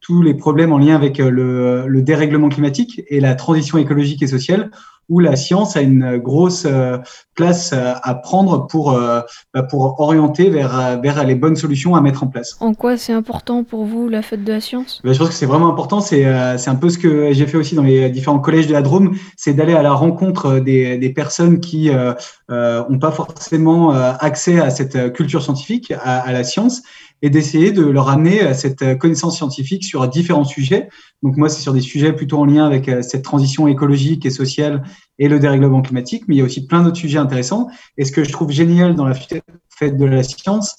tous 0.08 0.22
les 0.22 0.34
problèmes 0.34 0.72
en 0.72 0.78
lien 0.78 0.96
avec 0.96 1.20
euh, 1.20 1.30
le, 1.30 1.86
le, 1.86 2.02
dérèglement 2.02 2.48
climatique 2.48 3.02
et 3.10 3.20
la 3.20 3.36
transition 3.36 3.78
écologique 3.78 4.24
et 4.24 4.28
sociale, 4.28 4.72
où 5.10 5.20
la 5.20 5.36
science 5.36 5.76
a 5.76 5.82
une 5.82 6.18
grosse 6.18 6.66
euh, 6.66 6.98
place 7.36 7.74
à 7.74 8.16
prendre 8.16 8.68
pour, 8.68 9.00
bah, 9.54 9.64
pour 9.70 10.00
orienter 10.02 10.50
vers, 10.50 11.00
vers 11.02 11.24
les 11.24 11.36
bonnes 11.36 11.56
solutions 11.56 11.96
à 11.96 12.02
mettre 12.02 12.24
en 12.24 12.28
place. 12.28 12.58
En 12.60 12.74
quoi 12.74 12.98
c'est 12.98 13.14
important 13.14 13.64
pour 13.64 13.86
vous 13.86 14.10
la 14.10 14.22
fête 14.22 14.44
de 14.44 14.52
la 14.52 14.60
science? 14.60 15.02
Bah, 15.04 15.14
Je 15.14 15.20
pense 15.20 15.30
que 15.30 15.34
c'est 15.36 15.46
vraiment 15.46 15.70
important. 15.70 16.02
C'est 16.02 16.26
c'est 16.58 16.70
un 16.72 16.76
peu 16.76 16.90
ce 16.90 16.98
que 16.98 17.32
j'ai 17.32 17.46
fait 17.46 17.58
aussi 17.58 17.76
dans 17.76 17.84
les 17.84 18.10
différents 18.10 18.40
collèges 18.40 18.68
de 18.68 18.74
la 18.74 18.82
Drôme, 18.82 19.16
c'est 19.36 19.54
d'aller 19.54 19.74
à 19.74 19.84
la 19.84 19.94
rencontre 19.94 20.60
des, 20.60 20.98
des 20.98 21.10
personnes 21.10 21.60
qui 21.60 21.92
n'ont 22.50 23.00
pas 23.00 23.12
forcément 23.12 23.92
accès 23.92 24.60
à 24.60 24.72
cette 24.72 25.14
culture 25.14 25.44
scientifique, 25.44 25.94
à, 26.04 26.20
à 26.20 26.32
la 26.34 26.44
science 26.44 26.82
et 27.22 27.30
d'essayer 27.30 27.72
de 27.72 27.84
leur 27.84 28.10
amener 28.10 28.54
cette 28.54 28.82
euh, 28.82 28.96
connaissance 28.96 29.38
scientifique 29.38 29.84
sur 29.84 30.08
différents 30.08 30.44
sujets. 30.44 30.90
Donc 31.24 31.38
moi, 31.38 31.50
c'est 31.50 31.62
sur 31.62 31.74
des 31.74 31.82
sujets 31.82 32.14
plutôt 32.14 32.40
en 32.40 32.46
lien 32.46 32.66
avec 32.66 32.88
euh, 32.90 33.02
cette 33.02 33.24
transition 33.24 33.68
écologique 33.68 34.26
et 34.26 34.30
sociale 34.30 34.84
et 35.20 35.28
le 35.28 35.40
dérèglement 35.40 35.82
climatique, 35.82 36.24
mais 36.28 36.36
il 36.36 36.38
y 36.40 36.42
a 36.42 36.46
aussi 36.46 36.68
plein 36.68 36.84
d'autres 36.84 36.98
sujets 36.98 37.18
intéressants. 37.18 37.68
Et 37.98 38.06
ce 38.06 38.12
que 38.12 38.24
je 38.24 38.32
trouve 38.32 38.52
génial 38.52 38.96
dans 38.96 39.06
la 39.06 39.16
fête 39.70 39.98
de 39.98 40.06
la 40.06 40.24
science, 40.24 40.76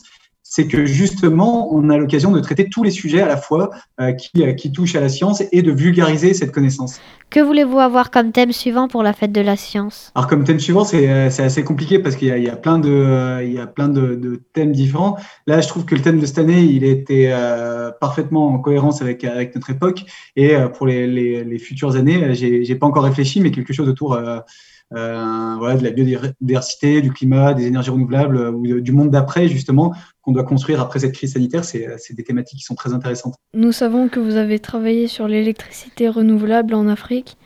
c'est 0.50 0.66
que 0.66 0.86
justement, 0.86 1.74
on 1.74 1.90
a 1.90 1.98
l'occasion 1.98 2.32
de 2.32 2.40
traiter 2.40 2.70
tous 2.70 2.82
les 2.82 2.90
sujets 2.90 3.20
à 3.20 3.28
la 3.28 3.36
fois 3.36 3.68
euh, 4.00 4.12
qui, 4.12 4.42
euh, 4.42 4.54
qui, 4.54 4.72
touchent 4.72 4.94
à 4.94 5.00
la 5.00 5.10
science 5.10 5.42
et 5.52 5.60
de 5.60 5.70
vulgariser 5.70 6.32
cette 6.32 6.52
connaissance. 6.52 7.00
Que 7.28 7.40
voulez-vous 7.40 7.78
avoir 7.78 8.10
comme 8.10 8.32
thème 8.32 8.52
suivant 8.52 8.88
pour 8.88 9.02
la 9.02 9.12
fête 9.12 9.30
de 9.30 9.42
la 9.42 9.56
science? 9.56 10.10
Alors 10.14 10.26
comme 10.26 10.44
thème 10.44 10.58
suivant, 10.58 10.84
c'est 10.84 11.06
euh, 11.06 11.26
assez 11.26 11.62
compliqué 11.64 11.98
parce 11.98 12.16
qu'il 12.16 12.34
y, 12.34 12.40
y, 12.40 12.48
a 12.48 12.56
plein, 12.56 12.78
de, 12.78 13.44
il 13.44 13.52
y 13.52 13.58
a 13.58 13.66
plein 13.66 13.90
de, 13.90 14.14
de, 14.14 14.40
thèmes 14.54 14.72
différents. 14.72 15.18
Là, 15.46 15.60
je 15.60 15.68
trouve 15.68 15.84
que 15.84 15.94
le 15.94 16.00
thème 16.00 16.18
de 16.18 16.24
cette 16.24 16.38
année, 16.38 16.62
il 16.62 16.82
était 16.82 17.28
euh, 17.30 17.90
parfaitement 18.00 18.48
en 18.48 18.58
cohérence 18.58 19.02
avec, 19.02 19.24
avec 19.24 19.54
notre 19.54 19.68
époque. 19.68 20.04
Et 20.34 20.56
pour 20.74 20.86
les, 20.86 21.06
les, 21.06 21.44
les 21.44 21.58
futures 21.58 21.96
années, 21.96 22.34
j'ai 22.34 22.74
pas 22.74 22.86
encore 22.86 23.04
réfléchi, 23.04 23.40
mais 23.40 23.50
quelque 23.50 23.74
chose 23.74 23.88
autour 23.88 24.14
euh, 24.14 24.38
voilà, 24.90 25.76
de 25.76 25.84
la 25.84 25.90
biodiversité, 25.90 27.00
du 27.00 27.12
climat, 27.12 27.54
des 27.54 27.66
énergies 27.66 27.90
renouvelables 27.90 28.38
ou 28.54 28.80
du 28.80 28.92
monde 28.92 29.10
d'après, 29.10 29.48
justement, 29.48 29.94
qu'on 30.22 30.32
doit 30.32 30.44
construire 30.44 30.80
après 30.80 31.00
cette 31.00 31.12
crise 31.12 31.32
sanitaire. 31.32 31.64
C'est 31.64 32.14
des 32.14 32.24
thématiques 32.24 32.58
qui 32.58 32.64
sont 32.64 32.74
très 32.74 32.92
intéressantes. 32.92 33.34
Nous 33.54 33.72
savons 33.72 34.08
que 34.08 34.20
vous 34.20 34.36
avez 34.36 34.58
travaillé 34.58 35.06
sur 35.06 35.28
l'électricité 35.28 36.08
renouvelable 36.08 36.74
en 36.74 36.88
Afrique. 36.88 37.36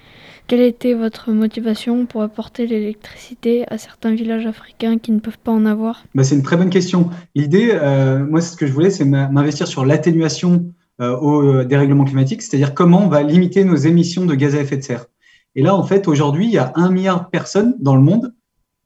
Quelle 0.49 0.61
était 0.61 0.95
votre 0.95 1.31
motivation 1.31 2.05
pour 2.05 2.23
apporter 2.23 2.67
l'électricité 2.67 3.65
à 3.69 3.79
certains 3.79 4.15
villages 4.15 4.47
africains 4.47 4.99
qui 4.99 5.13
ne 5.13 5.21
peuvent 5.21 5.39
pas 5.39 5.53
en 5.53 5.65
avoir? 5.65 6.05
Bah, 6.15 6.25
C'est 6.25 6.35
une 6.35 6.43
très 6.43 6.57
bonne 6.57 6.71
question. 6.71 7.11
L'idée, 7.35 7.71
euh, 7.73 8.27
moi, 8.27 8.41
ce 8.41 8.57
que 8.57 8.67
je 8.67 8.73
voulais, 8.73 8.91
c'est 8.91 9.05
m'investir 9.05 9.67
sur 9.67 9.87
l'atténuation 9.87 10.67
euh, 11.01 11.17
au 11.17 11.65
dérèglement 11.65 12.05
climatique, 12.05 12.43
c'est-à-dire 12.43 12.75
comment 12.75 13.05
on 13.05 13.09
va 13.09 13.23
limiter 13.23 13.65
nos 13.65 13.77
émissions 13.77 14.27
de 14.27 14.35
gaz 14.35 14.55
à 14.55 14.61
effet 14.61 14.77
de 14.77 14.83
serre. 14.83 15.07
Et 15.55 15.63
là, 15.63 15.75
en 15.75 15.83
fait, 15.83 16.09
aujourd'hui, 16.09 16.47
il 16.47 16.53
y 16.53 16.59
a 16.59 16.73
un 16.77 16.91
milliard 16.91 17.25
de 17.25 17.29
personnes 17.31 17.75
dans 17.79 17.95
le 17.95 18.03
monde, 18.03 18.35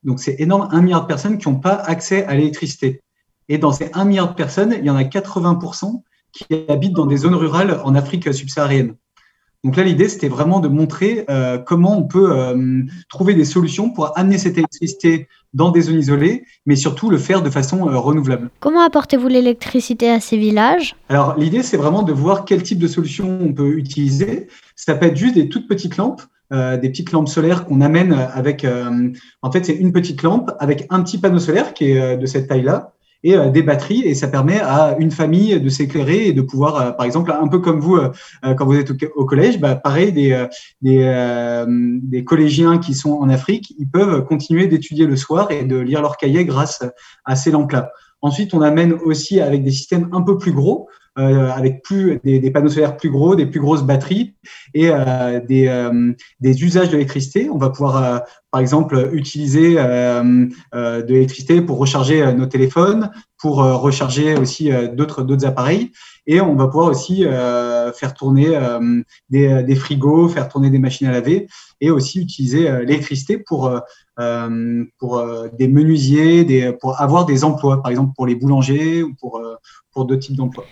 donc 0.03 0.21
c'est 0.21 0.37
énorme, 0.41 0.69
un 0.71 0.81
milliard 0.83 1.03
de 1.03 1.07
personnes 1.07 1.39
qui 1.39 1.49
n'ont 1.49 1.59
pas 1.61 1.75
accès 1.75 2.25
à 2.25 2.35
l'électricité. 2.35 3.03
Et 3.49 3.59
dans 3.59 3.73
ces 3.73 3.91
un 3.95 4.05
milliard 4.05 4.31
de 4.31 4.35
personnes, 4.35 4.75
il 4.79 4.85
y 4.85 4.91
en 4.91 4.97
a 4.97 5.03
80% 5.03 6.03
qui 6.33 6.45
habitent 6.69 6.93
dans 6.93 7.07
des 7.07 7.19
zones 7.19 7.35
rurales 7.35 7.81
en 7.85 7.95
Afrique 7.95 8.33
subsaharienne. 8.33 8.95
Donc 9.65 9.77
là, 9.77 9.83
l'idée, 9.83 10.09
c'était 10.09 10.29
vraiment 10.29 10.61
de 10.61 10.69
montrer 10.69 11.25
euh, 11.29 11.59
comment 11.59 11.99
on 11.99 12.05
peut 12.05 12.31
euh, 12.31 12.83
trouver 13.09 13.35
des 13.35 13.45
solutions 13.45 13.91
pour 13.91 14.17
amener 14.17 14.39
cette 14.39 14.59
électricité 14.59 15.29
dans 15.55 15.71
des 15.71 15.81
zones 15.81 15.99
isolées, 15.99 16.45
mais 16.67 16.77
surtout 16.77 17.11
le 17.11 17.19
faire 17.19 17.43
de 17.43 17.51
façon 17.51 17.89
euh, 17.89 17.99
renouvelable. 17.99 18.51
Comment 18.61 18.83
apportez-vous 18.83 19.27
l'électricité 19.27 20.09
à 20.11 20.21
ces 20.21 20.37
villages? 20.37 20.95
Alors 21.09 21.37
l'idée, 21.37 21.65
c'est 21.65 21.77
vraiment 21.77 22.03
de 22.03 22.13
voir 22.13 22.45
quel 22.45 22.63
type 22.63 22.79
de 22.79 22.87
solution 22.87 23.41
on 23.43 23.53
peut 23.53 23.77
utiliser. 23.77 24.47
Ça 24.77 24.95
peut 24.95 25.07
être 25.07 25.17
juste 25.17 25.35
des 25.35 25.49
toutes 25.49 25.67
petites 25.67 25.97
lampes 25.97 26.23
euh, 26.53 26.77
des 26.77 26.91
petites 26.91 27.13
lampes 27.13 27.29
solaires 27.29 27.65
qu'on 27.65 27.81
amène 27.81 28.13
avec. 28.13 28.65
Euh, 28.65 29.11
en 29.43 29.51
fait, 29.51 29.65
c'est 29.65 29.75
une 29.75 29.93
petite 29.93 30.23
lampe 30.23 30.53
avec 30.61 30.87
un 30.91 31.03
petit 31.03 31.19
panneau 31.19 31.41
solaire 31.41 31.75
qui 31.75 31.91
est 31.91 32.01
euh, 32.01 32.17
de 32.17 32.27
cette 32.27 32.49
taille-là 32.49 32.93
et 33.25 33.35
des 33.51 33.63
batteries 33.63 34.03
et 34.05 34.15
ça 34.15 34.29
permet 34.29 34.61
à 34.61 34.95
une 35.01 35.11
famille 35.11 35.59
de 35.59 35.69
s'éclairer 35.69 36.29
et 36.29 36.33
de 36.33 36.43
pouvoir, 36.43 36.95
par 36.97 37.07
exemple, 37.07 37.33
un 37.33 37.49
peu 37.49 37.59
comme 37.59 37.81
vous 37.81 37.99
quand 38.57 38.67
vous 38.67 38.77
êtes 38.77 38.93
au, 39.17 39.25
collège, 39.25 39.59
bah, 39.59 39.75
pareil, 39.75 40.13
des, 40.13 40.47
des, 40.83 41.65
des, 42.03 42.25
collégiens 42.25 42.79
qui 42.79 42.95
sont 42.95 43.15
en 43.15 43.29
Afrique, 43.29 43.75
ils 43.79 43.89
peuvent 43.89 44.23
continuer 44.27 44.69
d'étudier 44.69 45.07
le 45.07 45.17
soir 45.17 45.51
et 45.51 45.65
de 45.65 45.77
lire 45.77 46.03
leur 46.03 46.19
cahier 46.19 46.45
grâce 46.45 46.85
à 47.25 47.35
ces 47.35 47.51
lampes-là. 47.51 47.91
Ensuite, 48.21 48.55
on 48.55 48.61
amène 48.61 48.93
aussi 48.93 49.41
avec 49.41 49.65
des 49.65 49.73
systèmes 49.73 50.09
un 50.13 50.23
peu 50.23 50.39
plus 50.39 50.53
gros. 50.53 50.89
Euh, 51.19 51.51
avec 51.51 51.83
plus 51.83 52.21
des, 52.25 52.41
des, 52.41 52.51
panneaux 52.51 52.69
solaires 52.69 52.99
plus 52.99 53.09
gros, 53.09 53.37
des 53.37 53.47
plus 53.47 53.59
grosses 53.59 53.83
batteries 53.83 54.35
et 54.75 54.91
euh, 54.91 55.41
des, 55.41 55.67
euh, 55.67 56.13
des, 56.41 56.63
usages 56.63 56.91
d'électricité. 56.91 57.49
On 57.49 57.57
va 57.57 57.71
pouvoir, 57.71 58.23
par 58.51 58.61
exemple, 58.61 59.09
utiliser 59.15 59.77
de 59.77 61.07
l'électricité 61.09 61.63
pour 61.63 61.79
recharger 61.79 62.35
nos 62.35 62.45
téléphones, 62.45 63.11
pour 63.39 63.57
recharger 63.57 64.37
aussi 64.37 64.71
d'autres 64.95 65.23
d'autres 65.23 65.47
appareils, 65.47 65.91
et 66.27 66.43
on 66.43 66.55
va 66.55 66.67
pouvoir 66.67 66.91
aussi 66.91 67.25
faire 67.95 68.15
tourner 68.15 68.59
des, 69.31 69.63
des, 69.63 69.75
frigos, 69.75 70.29
faire 70.29 70.49
tourner 70.49 70.71
des 70.71 70.79
machines 70.79 71.07
à 71.07 71.13
laver, 71.13 71.49
et 71.81 71.91
aussi 71.91 72.21
utiliser 72.21 72.71
l'électricité 72.85 73.39
pour 73.39 73.71
pour 74.99 75.25
des 75.59 75.69
menuisiers, 75.69 76.45
des, 76.45 76.73
pour 76.73 77.01
avoir 77.01 77.27
des 77.27 77.45
emplois, 77.45 77.83
par 77.83 77.91
exemple 77.91 78.13
pour 78.15 78.27
les 78.27 78.35
boulangers 78.35 79.03
ou 79.03 79.15
pour 79.15 79.43
pour 79.93 80.05
d'autres 80.05 80.23
types 80.23 80.37
d'emplois. 80.37 80.65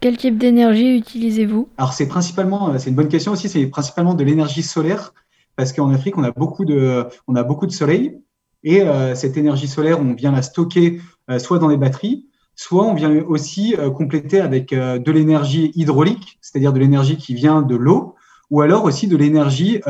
Quel 0.00 0.16
type 0.16 0.38
d'énergie 0.38 0.96
utilisez-vous? 0.96 1.68
Alors 1.76 1.92
c'est 1.92 2.06
principalement, 2.06 2.70
euh, 2.70 2.78
c'est 2.78 2.90
une 2.90 2.96
bonne 2.96 3.08
question 3.08 3.32
aussi, 3.32 3.48
c'est 3.48 3.66
principalement 3.66 4.14
de 4.14 4.22
l'énergie 4.22 4.62
solaire 4.62 5.12
parce 5.56 5.72
qu'en 5.72 5.90
Afrique 5.90 6.16
on 6.16 6.22
a 6.22 6.30
beaucoup 6.30 6.64
de, 6.64 7.04
on 7.26 7.34
a 7.34 7.42
beaucoup 7.42 7.66
de 7.66 7.72
soleil 7.72 8.16
et 8.62 8.82
euh, 8.82 9.16
cette 9.16 9.36
énergie 9.36 9.66
solaire 9.66 10.00
on 10.00 10.14
vient 10.14 10.30
la 10.30 10.42
stocker 10.42 11.00
euh, 11.30 11.40
soit 11.40 11.58
dans 11.58 11.68
des 11.68 11.76
batteries, 11.76 12.28
soit 12.54 12.84
on 12.84 12.94
vient 12.94 13.12
aussi 13.26 13.74
compléter 13.94 14.40
avec 14.40 14.70
de 14.70 15.12
l'énergie 15.12 15.70
hydraulique, 15.76 16.38
c'est-à-dire 16.40 16.72
de 16.72 16.80
l'énergie 16.80 17.16
qui 17.16 17.34
vient 17.34 17.62
de 17.62 17.76
l'eau, 17.76 18.16
ou 18.50 18.62
alors 18.62 18.82
aussi 18.82 19.06
de 19.06 19.16
l'énergie 19.16 19.80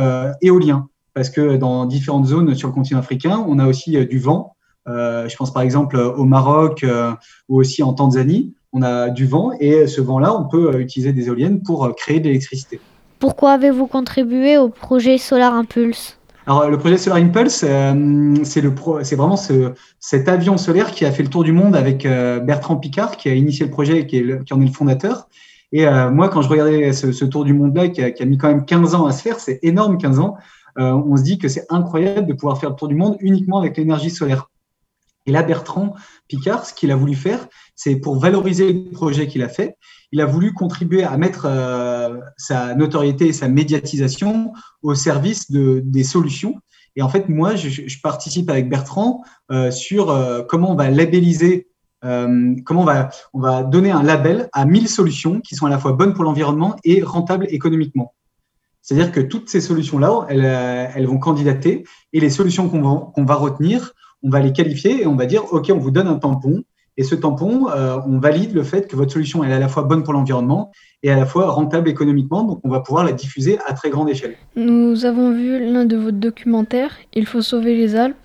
éolien 0.43 0.89
parce 1.15 1.31
que 1.31 1.57
dans 1.57 1.87
différentes 1.87 2.27
zones 2.27 2.55
sur 2.55 2.69
le 2.69 2.75
continent 2.75 3.01
africain 3.01 3.43
on 3.49 3.59
a 3.59 3.67
aussi 3.67 4.05
du 4.07 4.19
vent. 4.19 4.55
je 4.87 5.35
pense 5.37 5.51
par 5.51 5.63
exemple 5.63 5.97
au 5.97 6.27
Maroc 6.27 6.85
ou 7.49 7.59
aussi 7.59 7.83
en 7.83 7.95
Tanzanie 7.95 8.55
on 8.73 8.83
a 8.83 9.11
du 9.11 9.27
vent 9.27 9.53
et 9.61 9.87
ce 9.87 10.01
vent-là, 10.01 10.35
on 10.35 10.45
peut 10.45 10.75
euh, 10.75 10.81
utiliser 10.81 11.13
des 11.13 11.27
éoliennes 11.27 11.63
pour 11.63 11.85
euh, 11.85 11.93
créer 11.93 12.21
de 12.21 12.27
l'électricité. 12.27 12.81
Pourquoi 13.19 13.53
avez-vous 13.53 13.87
contribué 13.87 14.59
au 14.59 14.69
projet 14.69 15.19
Solar 15.19 15.55
Impulse? 15.55 16.19
Alors, 16.47 16.71
le 16.71 16.79
projet 16.79 16.97
Solar 16.97 17.19
Impulse, 17.19 17.65
euh, 17.65 18.35
c'est 18.43 18.61
le 18.61 18.71
vraiment 18.71 19.37
ce, 19.37 19.73
cet 20.01 20.29
avion 20.29 20.57
solaire 20.57 20.93
qui 20.93 21.05
a 21.05 21.13
fait 21.13 21.23
le 21.23 21.29
tour 21.29 21.45
du 21.45 21.53
monde 21.53 21.77
avec 21.77 22.05
Bertrand 22.05 22.77
Picard, 22.77 23.17
qui 23.17 23.29
a 23.29 23.35
initié 23.35 23.67
le 23.67 23.71
projet 23.71 24.01
et 24.01 24.07
qui, 24.07 24.19
est 24.19 24.45
qui 24.45 24.55
en 24.55 24.61
est 24.61 24.67
le 24.67 24.73
fondateur. 24.73 25.29
Et 25.73 25.85
moi, 26.11 26.31
quand 26.31 26.41
je 26.41 26.49
regardais 26.49 26.95
ce, 26.95 27.25
tour 27.27 27.45
du 27.45 27.53
monde-là, 27.53 27.89
qui, 27.89 28.15
qui, 28.15 28.23
a 28.23 28.25
mis 28.25 28.39
quand 28.39 28.49
même 28.49 28.65
15 28.65 28.95
ans 28.95 29.05
à 29.05 29.13
se 29.13 29.21
faire, 29.21 29.39
c'est 29.39 29.59
énorme 29.63 29.99
15 29.99 30.21
ans, 30.21 30.37
on 30.77 31.15
se 31.17 31.23
dit 31.23 31.37
que 31.37 31.49
c'est 31.49 31.67
incroyable 31.69 32.27
de 32.27 32.33
pouvoir 32.33 32.59
faire 32.59 32.71
le 32.71 32.77
tour 32.77 32.89
du 32.89 32.95
monde 32.95 33.19
uniquement 33.21 33.59
avec 33.59 33.77
l'énergie 33.77 34.09
solaire. 34.09 34.49
Et 35.27 35.31
là, 35.31 35.43
Bertrand 35.43 35.95
Picard, 36.27 36.65
ce 36.65 36.73
qu'il 36.73 36.91
a 36.91 36.97
voulu 36.97 37.15
faire, 37.15 37.49
c'est 37.79 37.95
pour 37.95 38.19
valoriser 38.19 38.73
le 38.73 38.91
projet 38.91 39.29
qu'il 39.29 39.41
a 39.41 39.49
fait, 39.49 39.77
il 40.11 40.21
a 40.21 40.27
voulu 40.27 40.53
contribuer 40.53 41.05
à 41.05 41.17
mettre 41.17 41.47
euh, 41.49 42.19
sa 42.37 42.75
notoriété 42.75 43.29
et 43.29 43.33
sa 43.33 43.49
médiatisation 43.49 44.53
au 44.83 44.97
service 44.97 45.49
de, 45.53 45.81
des 45.85 46.03
solutions. 46.03 46.57
Et 46.97 47.03
en 47.03 47.09
fait, 47.09 47.29
moi, 47.29 47.55
je, 47.55 48.01
participe 48.03 48.51
avec 48.51 48.69
Bertrand 48.69 49.23
euh, 49.53 49.71
sur 49.71 50.11
euh, 50.11 50.43
comment 50.43 50.73
on 50.73 50.75
va 50.75 50.91
labelliser, 50.91 51.69
comment 52.03 52.83
on 52.83 52.85
va, 52.85 53.11
on 53.33 53.41
va 53.41 53.63
donner 53.63 53.93
un 53.93 54.03
label 54.03 54.49
à 54.53 54.65
1000 54.65 54.89
solutions 54.89 55.41
qui 55.41 55.55
sont 55.55 55.67
à 55.67 55.71
la 55.71 55.79
fois 55.79 55.93
bonnes 55.93 56.15
pour 56.15 56.25
l'environnement 56.25 56.75
et 56.83 57.01
rentables 57.01 57.47
économiquement. 57.49 58.13
C'est-à-dire 58.83 59.13
que 59.13 59.21
toutes 59.21 59.49
ces 59.49 59.61
solutions-là, 59.61 60.27
elles, 60.29 60.45
elles, 60.45 61.07
vont 61.07 61.19
candidater 61.19 61.85
et 62.13 62.19
les 62.19 62.31
solutions 62.31 62.69
qu'on 62.69 62.83
va, 62.83 63.13
va 63.17 63.35
retenir, 63.35 63.93
on 64.25 64.31
va 64.31 64.41
les 64.41 64.53
qualifier 64.53 65.03
et 65.03 65.07
on 65.07 65.15
va 65.15 65.27
dire, 65.27 65.53
OK, 65.53 65.71
on 65.73 65.79
vous 65.79 65.93
donne 65.93 66.09
un 66.09 66.19
tampon. 66.19 66.65
Et 66.99 67.05
ce 67.05 67.15
tampon, 67.15 67.69
euh, 67.71 67.97
on 68.07 68.19
valide 68.19 68.53
le 68.53 68.65
fait 68.65 68.89
que 68.89 68.97
votre 68.97 69.13
solution 69.13 69.45
est 69.45 69.53
à 69.53 69.61
la 69.61 69.69
fois 69.69 69.85
bonne 69.85 70.03
pour 70.03 70.13
l'environnement 70.13 70.73
et 71.05 71.11
à 71.11 71.17
la 71.17 71.27
fois 71.27 71.49
rentable 71.49 71.89
économiquement. 71.89 72.43
Donc, 72.43 72.61
on 72.65 72.69
va 72.69 72.81
pouvoir 72.81 73.05
la 73.05 73.13
diffuser 73.13 73.57
à 73.67 73.73
très 73.73 73.89
grande 73.89 74.11
échelle. 74.11 74.35
Nous 74.57 75.07
avons 75.07 75.33
vu 75.33 75.73
l'un 75.73 75.85
de 75.85 75.97
vos 75.97 76.11
documentaires, 76.11 76.99
Il 77.15 77.25
faut 77.25 77.41
sauver 77.41 77.77
les 77.77 77.95
Alpes. 77.95 78.17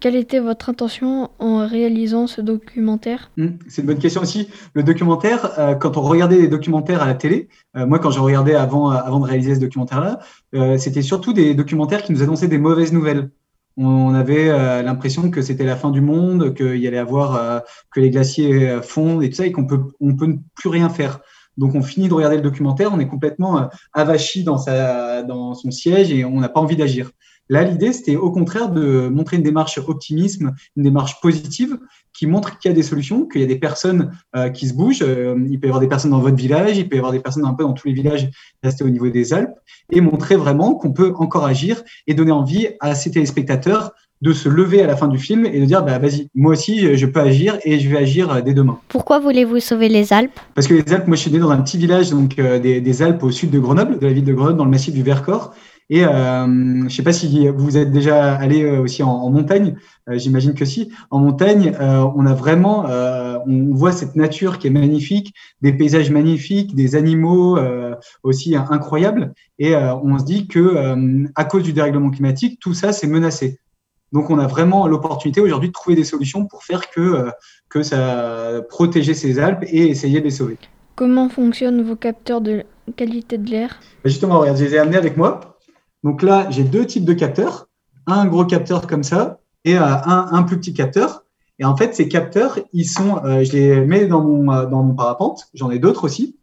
Quelle 0.00 0.16
était 0.16 0.40
votre 0.40 0.68
intention 0.68 1.30
en 1.38 1.66
réalisant 1.66 2.26
ce 2.26 2.40
documentaire? 2.40 3.30
Mmh, 3.36 3.46
C'est 3.68 3.82
une 3.82 3.86
bonne 3.86 3.98
question 3.98 4.20
aussi. 4.20 4.48
Le 4.74 4.82
documentaire, 4.82 5.58
euh, 5.58 5.74
quand 5.74 5.96
on 5.96 6.02
regardait 6.02 6.36
les 6.36 6.48
documentaires 6.48 7.02
à 7.02 7.06
la 7.06 7.14
télé, 7.14 7.48
euh, 7.76 7.86
moi 7.86 7.98
quand 7.98 8.10
je 8.10 8.20
regardais 8.20 8.54
avant, 8.54 8.90
avant 8.90 9.20
de 9.20 9.24
réaliser 9.24 9.54
ce 9.54 9.60
documentaire-là, 9.60 10.18
euh, 10.54 10.76
c'était 10.76 11.02
surtout 11.02 11.32
des 11.32 11.54
documentaires 11.54 12.02
qui 12.02 12.12
nous 12.12 12.22
annonçaient 12.22 12.48
des 12.48 12.58
mauvaises 12.58 12.92
nouvelles 12.92 13.30
on 13.76 14.14
avait 14.14 14.48
euh, 14.48 14.82
l'impression 14.82 15.30
que 15.30 15.42
c'était 15.42 15.64
la 15.64 15.76
fin 15.76 15.90
du 15.90 16.00
monde, 16.00 16.54
qu'il 16.54 16.76
y 16.76 16.86
allait 16.86 16.98
avoir 16.98 17.36
euh, 17.36 17.60
que 17.90 18.00
les 18.00 18.10
glaciers 18.10 18.68
euh, 18.68 18.82
fondent 18.82 19.22
et 19.22 19.28
tout 19.28 19.36
ça, 19.36 19.46
et 19.46 19.52
qu'on 19.52 19.66
peut 19.66 19.82
on 20.00 20.16
peut 20.16 20.38
plus 20.54 20.68
rien 20.68 20.88
faire. 20.88 21.20
Donc 21.58 21.74
on 21.74 21.82
finit 21.82 22.08
de 22.08 22.14
regarder 22.14 22.36
le 22.36 22.42
documentaire, 22.42 22.90
on 22.92 23.00
est 23.00 23.08
complètement 23.08 23.70
avachi 23.92 24.44
dans 24.44 24.58
sa 24.58 25.22
dans 25.22 25.54
son 25.54 25.70
siège 25.70 26.12
et 26.12 26.24
on 26.24 26.40
n'a 26.40 26.48
pas 26.48 26.60
envie 26.60 26.76
d'agir. 26.76 27.10
Là, 27.48 27.62
l'idée, 27.62 27.92
c'était 27.92 28.16
au 28.16 28.30
contraire 28.30 28.70
de 28.70 29.08
montrer 29.08 29.36
une 29.36 29.42
démarche 29.42 29.78
optimisme, 29.78 30.54
une 30.76 30.82
démarche 30.82 31.20
positive 31.20 31.78
qui 32.12 32.26
montre 32.26 32.58
qu'il 32.58 32.70
y 32.70 32.72
a 32.72 32.74
des 32.74 32.82
solutions, 32.82 33.26
qu'il 33.26 33.42
y 33.42 33.44
a 33.44 33.46
des 33.46 33.58
personnes 33.58 34.10
euh, 34.34 34.48
qui 34.48 34.68
se 34.68 34.74
bougent. 34.74 35.02
Euh, 35.02 35.36
il 35.48 35.60
peut 35.60 35.66
y 35.66 35.70
avoir 35.70 35.80
des 35.80 35.88
personnes 35.88 36.12
dans 36.12 36.20
votre 36.20 36.36
village, 36.36 36.76
il 36.78 36.88
peut 36.88 36.96
y 36.96 36.98
avoir 36.98 37.12
des 37.12 37.20
personnes 37.20 37.44
un 37.44 37.54
peu 37.54 37.62
dans 37.62 37.74
tous 37.74 37.88
les 37.88 37.94
villages 37.94 38.28
restés 38.62 38.84
au 38.84 38.88
niveau 38.88 39.08
des 39.08 39.32
Alpes, 39.32 39.54
et 39.90 40.00
montrer 40.00 40.36
vraiment 40.36 40.74
qu'on 40.74 40.92
peut 40.92 41.12
encore 41.16 41.44
agir 41.44 41.82
et 42.06 42.14
donner 42.14 42.32
envie 42.32 42.68
à 42.80 42.94
ces 42.94 43.10
téléspectateurs 43.10 43.92
de 44.22 44.32
se 44.32 44.48
lever 44.48 44.82
à 44.82 44.86
la 44.86 44.96
fin 44.96 45.08
du 45.08 45.18
film 45.18 45.44
et 45.44 45.60
de 45.60 45.64
dire 45.66 45.84
bah, 45.84 45.98
vas-y, 45.98 46.30
moi 46.34 46.52
aussi, 46.52 46.96
je 46.96 47.06
peux 47.06 47.20
agir 47.20 47.58
et 47.64 47.78
je 47.78 47.88
vais 47.88 47.98
agir 47.98 48.42
dès 48.42 48.54
demain. 48.54 48.78
Pourquoi 48.88 49.18
voulez-vous 49.18 49.60
sauver 49.60 49.88
les 49.88 50.12
Alpes? 50.12 50.40
Parce 50.54 50.66
que 50.66 50.74
les 50.74 50.92
Alpes, 50.92 51.06
moi 51.06 51.16
je 51.16 51.22
suis 51.22 51.30
né 51.30 51.38
dans 51.38 51.50
un 51.50 51.60
petit 51.60 51.76
village 51.76 52.10
donc, 52.10 52.38
euh, 52.38 52.58
des, 52.58 52.80
des, 52.80 53.02
Alpes 53.02 53.22
au 53.22 53.30
sud 53.30 53.50
de 53.50 53.58
Grenoble, 53.58 53.98
de 53.98 54.06
la 54.06 54.12
ville 54.12 54.24
de 54.24 54.32
Grenoble, 54.32 54.56
dans 54.56 54.64
le 54.64 54.70
massif 54.70 54.94
du 54.94 55.02
Vercors. 55.02 55.54
Et 55.88 56.04
euh, 56.04 56.46
je 56.46 56.84
ne 56.84 56.88
sais 56.88 57.02
pas 57.04 57.12
si 57.12 57.48
vous 57.48 57.76
êtes 57.76 57.92
déjà 57.92 58.34
allé 58.34 58.64
euh, 58.64 58.80
aussi 58.80 59.04
en, 59.04 59.10
en 59.10 59.30
montagne, 59.30 59.76
euh, 60.08 60.18
j'imagine 60.18 60.54
que 60.54 60.64
si. 60.64 60.92
En 61.10 61.20
montagne, 61.20 61.74
euh, 61.80 62.04
on 62.16 62.26
a 62.26 62.34
vraiment, 62.34 62.86
on 63.46 63.74
voit 63.74 63.92
cette 63.92 64.16
nature 64.16 64.58
qui 64.58 64.66
est 64.66 64.70
magnifique, 64.70 65.32
des 65.62 65.72
paysages 65.72 66.10
magnifiques, 66.10 66.74
des 66.74 66.96
animaux 66.96 67.58
aussi 68.22 68.56
incroyables. 68.56 69.32
Et 69.58 69.76
on 69.76 70.18
se 70.18 70.24
dit 70.24 70.48
que 70.48 71.26
à 71.34 71.44
cause 71.44 71.62
du 71.62 71.72
dérèglement 71.72 72.10
climatique, 72.10 72.58
tout 72.60 72.74
ça 72.74 72.92
c'est 72.92 73.06
menacé. 73.06 73.60
Donc 74.12 74.30
on 74.30 74.38
a 74.38 74.46
vraiment 74.46 74.86
l'opportunité 74.86 75.40
aujourd'hui 75.40 75.68
de 75.68 75.72
trouver 75.72 75.96
des 75.96 76.04
solutions 76.04 76.46
pour 76.46 76.64
faire 76.64 76.90
que, 76.90 77.30
que 77.68 77.82
ça 77.82 78.62
protéger 78.68 79.14
ces 79.14 79.38
Alpes 79.38 79.64
et 79.66 79.88
essayer 79.88 80.20
de 80.20 80.24
les 80.24 80.30
sauver. 80.30 80.58
Comment 80.96 81.28
fonctionnent 81.28 81.82
vos 81.82 81.96
capteurs 81.96 82.40
de 82.40 82.64
qualité 82.96 83.38
de 83.38 83.50
l'air? 83.50 83.78
Justement, 84.04 84.40
regarde, 84.40 84.58
je 84.58 84.64
les 84.64 84.74
ai 84.74 84.78
amenés 84.78 84.96
avec 84.96 85.16
moi. 85.16 85.55
Donc 86.06 86.22
là, 86.22 86.46
j'ai 86.50 86.62
deux 86.62 86.86
types 86.86 87.04
de 87.04 87.14
capteurs. 87.14 87.66
Un 88.06 88.26
gros 88.26 88.44
capteur 88.44 88.86
comme 88.86 89.02
ça 89.02 89.40
et 89.64 89.74
un, 89.74 90.28
un, 90.30 90.44
plus 90.44 90.56
petit 90.56 90.72
capteur. 90.72 91.24
Et 91.58 91.64
en 91.64 91.76
fait, 91.76 91.96
ces 91.96 92.06
capteurs, 92.06 92.60
ils 92.72 92.84
sont, 92.84 93.24
euh, 93.24 93.42
je 93.42 93.50
les 93.50 93.80
mets 93.80 94.06
dans 94.06 94.22
mon, 94.22 94.44
dans 94.44 94.84
mon 94.84 94.94
parapente. 94.94 95.48
J'en 95.52 95.68
ai 95.68 95.80
d'autres 95.80 96.04
aussi. 96.04 96.36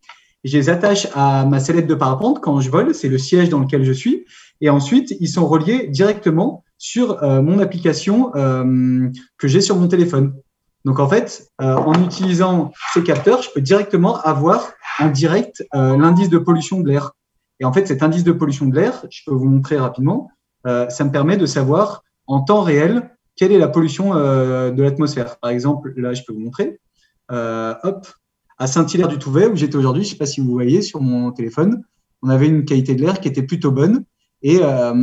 Je 0.44 0.58
les 0.58 0.70
attache 0.70 1.08
à 1.16 1.46
ma 1.46 1.62
sellette 1.62 1.88
de 1.88 1.96
parapente 1.96 2.42
quand 2.42 2.60
je 2.60 2.70
vole. 2.70 2.94
C'est 2.94 3.08
le 3.08 3.18
siège 3.18 3.48
dans 3.48 3.60
lequel 3.60 3.86
je 3.86 3.94
suis. 3.94 4.26
Et 4.60 4.70
ensuite, 4.70 5.16
ils 5.22 5.30
sont 5.30 5.48
reliés 5.48 5.88
directement 5.88 6.66
sur 6.78 7.24
euh, 7.24 7.42
mon 7.42 7.60
application 7.60 8.36
euh, 8.36 9.08
que 9.38 9.48
j'ai 9.48 9.62
sur 9.62 9.78
mon 9.78 9.88
téléphone. 9.88 10.36
Donc 10.84 11.00
en 11.00 11.08
fait, 11.08 11.48
euh, 11.62 11.76
en 11.76 11.94
utilisant 12.04 12.74
ces 12.94 13.02
capteurs, 13.02 13.42
je 13.42 13.50
peux 13.52 13.62
directement 13.62 14.20
avoir 14.20 14.74
en 15.00 15.08
direct 15.08 15.66
l'indice 15.74 16.28
de 16.28 16.38
pollution 16.38 16.82
de 16.82 16.90
l'air. 16.90 17.14
Et 17.64 17.66
en 17.66 17.72
fait, 17.72 17.88
cet 17.88 18.04
indice 18.04 18.26
de 18.26 18.34
pollution 18.34 18.66
de 18.66 18.76
l'air, 18.76 19.06
je 19.10 19.22
peux 19.26 19.32
vous 19.32 19.46
montrer 19.46 19.78
rapidement, 19.78 20.30
euh, 20.68 20.90
ça 20.90 21.06
me 21.06 21.12
permet 21.12 21.38
de 21.38 21.46
savoir 21.46 22.04
en 22.28 22.42
temps 22.42 22.60
réel 22.60 23.16
quelle 23.38 23.54
est 23.54 23.58
la 23.58 23.70
pollution 23.70 24.18
euh, 24.18 24.70
de 24.72 24.84
l'atmosphère. 24.84 25.40
Par 25.40 25.50
exemple, 25.50 25.94
là, 25.96 26.14
je 26.14 26.24
peux 26.28 26.34
vous 26.34 26.42
montrer. 26.42 26.82
Euh, 27.32 27.74
hop, 27.84 28.06
à 28.58 28.68
Saint-Hilaire 28.68 29.08
du 29.08 29.18
Touvet, 29.18 29.48
où 29.48 29.56
j'étais 29.56 29.78
aujourd'hui, 29.78 30.04
je 30.04 30.10
ne 30.10 30.12
sais 30.12 30.18
pas 30.18 30.26
si 30.26 30.42
vous 30.42 30.52
voyez 30.52 30.82
sur 30.82 31.00
mon 31.00 31.32
téléphone, 31.32 31.82
on 32.22 32.28
avait 32.28 32.48
une 32.48 32.66
qualité 32.66 32.96
de 32.96 33.02
l'air 33.02 33.22
qui 33.22 33.30
était 33.30 33.44
plutôt 33.44 33.72
bonne. 33.72 34.04
Et, 34.44 34.60
euh, 34.62 34.94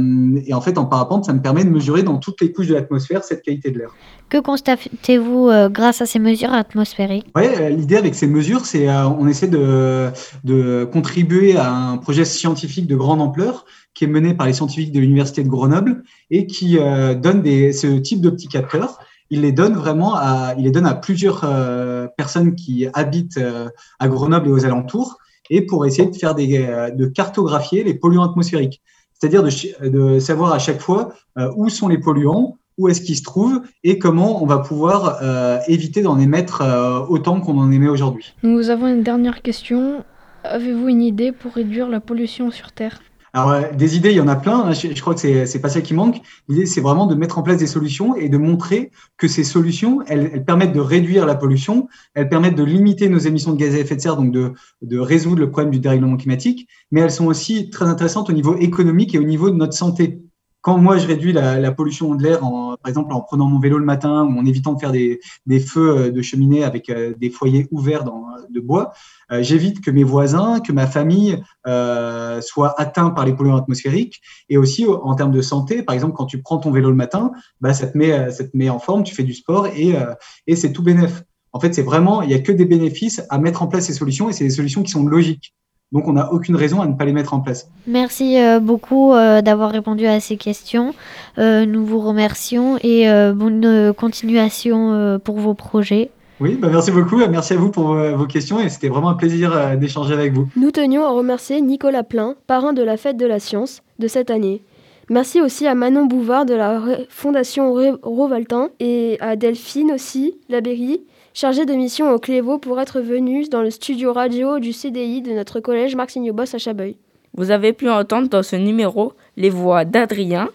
et, 0.47 0.53
en 0.53 0.61
fait, 0.61 0.77
en 0.77 0.85
parapente, 0.85 1.25
ça 1.25 1.33
me 1.33 1.41
permet 1.41 1.65
de 1.65 1.71
mesurer 1.71 2.03
dans 2.03 2.19
toutes 2.19 2.41
les 2.43 2.53
couches 2.53 2.69
de 2.69 2.75
l'atmosphère 2.75 3.25
cette 3.25 3.43
qualité 3.43 3.71
de 3.71 3.79
l'air. 3.79 3.91
Que 4.29 4.39
constatez-vous 4.39 5.49
euh, 5.49 5.71
grâce 5.71 6.03
à 6.03 6.07
ces 6.07 6.19
mesures 6.19 6.53
atmosphériques? 6.53 7.27
Ouais, 7.35 7.71
l'idée 7.71 7.97
avec 7.97 8.15
ces 8.15 8.27
mesures, 8.27 8.67
c'est 8.67 8.89
euh, 8.89 9.09
on 9.09 9.27
essaie 9.27 9.49
de, 9.49 10.11
de 10.45 10.85
contribuer 10.85 11.57
à 11.57 11.73
un 11.73 11.97
projet 11.97 12.27
scientifique 12.27 12.87
de 12.87 12.97
grande 12.97 13.23
ampleur 13.23 13.65
qui 13.95 14.05
est 14.05 14.09
mené 14.09 14.35
par 14.35 14.47
les 14.47 14.53
scientifiques 14.53 14.93
de 14.93 15.01
l'université 15.01 15.43
de 15.43 15.49
Grenoble 15.49 16.05
et 16.31 16.47
qui 16.47 16.79
euh, 16.79 17.15
donne 17.15 17.43
des, 17.43 17.73
ce 17.73 17.87
type 17.99 18.21
de 18.21 18.31
petits 18.31 18.49
capteurs. 18.49 18.99
Il 19.31 19.43
les 19.43 19.53
donne 19.53 19.75
vraiment 19.75 20.15
à, 20.15 20.55
il 20.59 20.65
les 20.65 20.71
donne 20.71 20.87
à 20.87 20.95
plusieurs 20.95 21.43
euh, 21.45 22.07
personnes 22.17 22.55
qui 22.55 22.87
habitent 22.93 23.39
euh, 23.39 23.69
à 23.99 24.09
Grenoble 24.09 24.49
et 24.49 24.53
aux 24.53 24.65
alentours 24.65 25.19
et 25.49 25.67
pour 25.67 25.87
essayer 25.87 26.09
de 26.09 26.17
faire 26.17 26.35
des, 26.37 26.93
de 26.95 27.07
cartographier 27.07 27.83
les 27.83 27.95
polluants 27.95 28.23
atmosphériques 28.23 28.81
c'est-à-dire 29.21 29.43
de, 29.43 30.19
savoir 30.19 30.53
à 30.53 30.59
chaque 30.59 30.81
fois 30.81 31.13
euh, 31.39 31.53
où 31.57 31.69
sont 31.69 31.89
les 31.89 31.99
polluants, 31.99 32.57
où 32.79 32.89
est-ce 32.89 33.03
qu'ils 33.03 33.17
se 33.17 33.23
trouvent 33.23 33.63
et 33.85 33.99
comment 33.99 34.43
on 34.43 34.47
va 34.47 34.59
pouvoir 34.59 35.19
euh, 35.23 35.59
éviter 35.69 36.01
d'en 36.01 36.19
émettre 36.19 36.63
euh, 36.63 37.01
autant 37.09 37.41
qu'on 37.41 37.59
en 37.59 37.71
émet 37.71 37.89
aujourd'hui. 37.89 38.35
Nous 38.43 38.71
avons 38.71 38.87
une 38.87 39.03
dernière 39.03 39.43
question. 39.43 40.05
Avez-vous 40.45 40.89
une 40.89 41.03
idée 41.03 41.33
pour 41.33 41.53
réduire 41.53 41.89
la 41.89 42.01
pollution 42.01 42.51
sur 42.51 42.73
Terre? 42.73 43.03
Alors, 43.33 43.73
des 43.75 43.97
idées, 43.97 44.11
il 44.11 44.17
y 44.17 44.21
en 44.21 44.29
a 44.29 44.37
plein. 44.37 44.61
Hein. 44.61 44.73
Je, 44.73 45.01
crois 45.01 45.15
que 45.15 45.21
c'est 45.21 45.47
c'est 45.47 45.61
pas 45.61 45.69
ça 45.69 45.81
qui 45.81 45.95
manque. 45.95 46.21
L'idée, 46.49 46.67
c'est 46.67 46.81
vraiment 46.81 47.07
de 47.07 47.15
mettre 47.15 47.39
en 47.39 47.43
place 47.43 47.59
des 47.59 47.67
solutions 47.67 48.17
et 48.17 48.29
de 48.29 48.39
montrer 48.39 48.91
que 49.17 49.29
ces 49.29 49.45
solutions, 49.45 50.01
elles, 50.07 50.45
permettent 50.45 50.73
de 50.73 50.81
réduire 50.81 51.27
la 51.27 51.37
pollution, 51.37 51.89
elles 52.15 52.29
permettent 52.29 52.57
de 52.57 52.65
limiter 52.65 53.09
nos 53.09 53.19
émissions 53.19 53.53
de 53.53 53.57
gaz 53.57 53.75
à 53.75 53.79
effet 53.79 53.97
de 53.97 54.01
serre, 54.01 54.17
donc 54.17 54.33
de, 54.33 54.53
de 54.83 54.99
résoudre 54.99 55.41
le 55.41 55.51
problème 55.51 55.71
du 55.71 55.79
dérèglement 55.79 56.17
climatique, 56.17 56.69
mais 56.91 57.01
elles 57.01 57.13
sont 57.13 57.27
aussi 57.27 57.71
très 57.71 57.87
intéressantes 57.87 58.31
au 58.31 58.33
niveau 58.33 58.57
économique 58.57 59.15
et 59.15 59.19
au 59.19 59.25
niveau 59.25 59.51
de 59.51 59.57
notre 59.57 59.75
santé 59.75 60.21
quand 60.63 60.77
moi 60.77 60.99
je 60.99 61.07
réduis 61.07 61.33
la, 61.33 61.59
la 61.59 61.73
pollution 61.73 62.15
de 62.15 62.23
l'air, 62.23 62.41
par 62.83 62.89
exemple 62.89 63.13
en 63.13 63.21
prenant 63.21 63.47
mon 63.47 63.59
vélo 63.59 63.79
le 63.79 63.85
matin 63.85 64.25
ou 64.25 64.39
en 64.39 64.47
évitant 64.47 64.75
de 64.75 64.81
faire 64.81 64.93
des, 64.93 65.21
feux 65.61 66.11
de 66.11 66.23
cheminée 66.23 66.65
avec 66.65 66.89
euh, 66.89 67.15
des 67.19 67.31
foyers 67.31 67.67
ouverts 67.71 68.05
dans, 68.05 68.31
de 68.51 68.61
bois, 68.61 68.93
euh, 69.33 69.43
j'évite 69.43 69.81
que 69.81 69.91
mes 69.91 70.05
voisins, 70.05 70.61
que 70.61 70.73
ma 70.73 70.87
famille 70.87 71.43
euh, 71.67 72.41
soient 72.41 72.81
atteints 72.81 73.11
par 73.11 73.25
les 73.25 73.33
polluants 73.33 73.57
atmosphériques. 73.57 74.21
Et 74.49 74.57
aussi 74.57 74.87
en 74.87 75.15
termes 75.15 75.33
de 75.33 75.43
santé, 75.43 75.83
par 75.83 75.95
exemple, 75.95 76.15
quand 76.15 76.27
tu 76.27 76.43
prends 76.43 76.59
ton 76.59 76.71
vélo 76.71 76.91
le 76.91 76.97
matin, 76.97 77.33
bah, 77.61 77.75
ça, 77.75 77.87
te 77.87 77.97
met, 77.97 78.71
en 78.71 78.79
forme, 78.79 79.03
tu 79.03 79.15
fais 79.15 79.23
du 79.23 79.35
sport 79.35 79.67
et, 79.69 79.97
euh, 79.97 80.15
et 80.47 80.57
c'est 80.57 80.73
tout 80.73 80.83
bénéf. 80.83 81.23
En 81.53 81.61
fait, 81.61 81.75
c'est 81.75 81.83
vraiment, 81.83 82.23
il 82.23 82.29
n'y 82.29 82.35
a 82.35 82.39
que 82.39 82.53
des 82.53 82.65
bénéfices 82.65 83.23
à 83.29 83.39
mettre 83.39 83.63
en 83.63 83.67
place 83.67 83.87
ces 83.87 83.95
solutions 83.95 84.29
et 84.29 84.33
c'est 84.33 84.45
des 84.45 84.51
solutions 84.51 84.83
qui 84.83 84.91
sont 84.91 85.05
logiques. 85.05 85.55
Donc, 85.93 86.07
on 86.07 86.13
n'a 86.13 86.33
aucune 86.33 86.55
raison 86.55 86.81
à 86.81 86.87
ne 86.87 86.95
pas 86.95 87.05
les 87.05 87.13
mettre 87.13 87.35
en 87.35 87.41
place. 87.41 87.69
Merci 87.89 88.41
euh, 88.41 88.61
beaucoup 88.61 89.13
euh, 89.13 89.43
d'avoir 89.43 89.73
répondu 89.73 90.07
à 90.07 90.21
ces 90.21 90.37
questions. 90.37 90.95
Euh, 91.39 91.67
nous 91.67 91.85
vous 91.85 91.99
remercions 91.99 92.79
et 92.83 93.09
bonne 93.35 93.93
continuation 93.95 95.19
pour 95.25 95.39
vos 95.39 95.55
projets. 95.55 96.11
Oui, 96.39 96.57
bah 96.61 96.69
merci 96.71 96.91
beaucoup. 96.91 97.19
Merci 97.19 97.55
à 97.55 97.57
vous 97.57 97.71
pour 97.71 97.95
vos 97.95 98.27
questions 98.27 98.61
et 98.61 98.69
c'était 98.69 98.89
vraiment 98.89 99.11
un 99.11 99.15
plaisir 99.15 99.77
d'échanger 99.79 100.15
avec 100.15 100.33
vous. 100.33 100.49
Nous 100.57 100.71
tenions 100.71 101.05
à 101.05 101.11
remercier 101.11 101.61
Nicolas 101.61 102.03
Plein, 102.03 102.35
parrain 102.47 102.73
de 102.73 102.83
la 102.83 102.97
Fête 102.97 103.17
de 103.17 103.27
la 103.27 103.41
Science 103.41 103.83
de 103.99 104.09
cette 104.09 104.31
année. 104.31 104.63
Merci 105.11 105.41
aussi 105.41 105.67
à 105.67 105.75
Manon 105.75 106.07
Bouvard 106.07 106.47
de 106.47 106.55
la 106.55 106.81
Fondation 107.09 107.75
Rovaltin 108.03 108.69
et 108.79 109.19
à 109.21 109.37
Delphine 109.37 109.93
aussi, 109.93 110.39
Labéry, 110.49 111.03
chargée 111.35 111.67
de 111.67 111.75
mission 111.75 112.13
au 112.13 112.19
Clévaux 112.19 112.59
pour 112.59 112.81
être 112.81 113.01
venue 113.01 113.49
dans 113.49 113.63
le 113.63 113.71
studio 113.71 114.13
radio 114.13 114.59
du 114.59 114.73
CDI 114.73 115.23
de 115.23 115.33
notre 115.33 115.61
collège 115.61 115.97
Marc 115.97 116.17
Boss 116.33 116.55
à 116.55 116.59
Chabeuil. 116.59 116.97
Vous 117.35 117.51
avez 117.51 117.73
pu 117.73 117.89
entendre 117.89 118.29
dans 118.29 118.43
ce 118.43 118.57
numéro 118.57 119.13
les 119.37 119.51
voix 119.51 119.85
d'Adrien, 119.85 120.49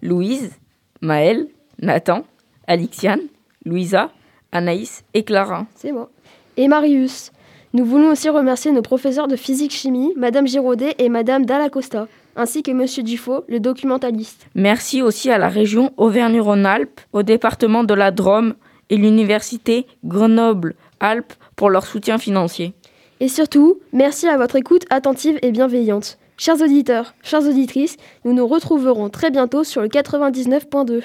Louise, 0.00 0.52
Maëlle, 1.00 1.46
Nathan, 1.80 2.24
Alixiane, 2.66 3.20
Louisa, 3.64 4.10
Anaïs 4.50 5.04
et 5.14 5.22
Clara. 5.22 5.66
C'est 5.74 5.92
moi. 5.92 6.10
Et 6.56 6.68
Marius. 6.68 7.32
Nous 7.74 7.84
voulons 7.84 8.10
aussi 8.10 8.28
remercier 8.28 8.70
nos 8.70 8.82
professeurs 8.82 9.28
de 9.28 9.36
physique-chimie, 9.36 10.12
Madame 10.16 10.46
Giraudet 10.46 10.94
et 10.98 11.08
Madame 11.08 11.46
Dallacosta, 11.46 12.06
ainsi 12.36 12.62
que 12.62 12.70
Monsieur 12.70 13.02
Dufaux, 13.02 13.44
le 13.48 13.60
documentaliste. 13.60 14.46
Merci 14.54 15.00
aussi 15.00 15.30
à 15.30 15.38
la 15.38 15.48
région 15.48 15.90
Auvergne-Rhône-Alpes, 15.96 17.00
au 17.14 17.22
département 17.22 17.84
de 17.84 17.94
la 17.94 18.10
Drôme, 18.10 18.54
et 18.92 18.96
l'université 18.96 19.86
Grenoble-Alpes 20.04 21.32
pour 21.56 21.70
leur 21.70 21.86
soutien 21.86 22.18
financier. 22.18 22.74
Et 23.20 23.28
surtout, 23.28 23.80
merci 23.92 24.28
à 24.28 24.36
votre 24.36 24.56
écoute 24.56 24.84
attentive 24.90 25.38
et 25.42 25.50
bienveillante. 25.50 26.18
Chers 26.36 26.60
auditeurs, 26.60 27.14
chères 27.22 27.46
auditrices, 27.46 27.96
nous 28.24 28.34
nous 28.34 28.46
retrouverons 28.46 29.08
très 29.08 29.30
bientôt 29.30 29.64
sur 29.64 29.80
le 29.80 29.88
99.2. 29.88 31.02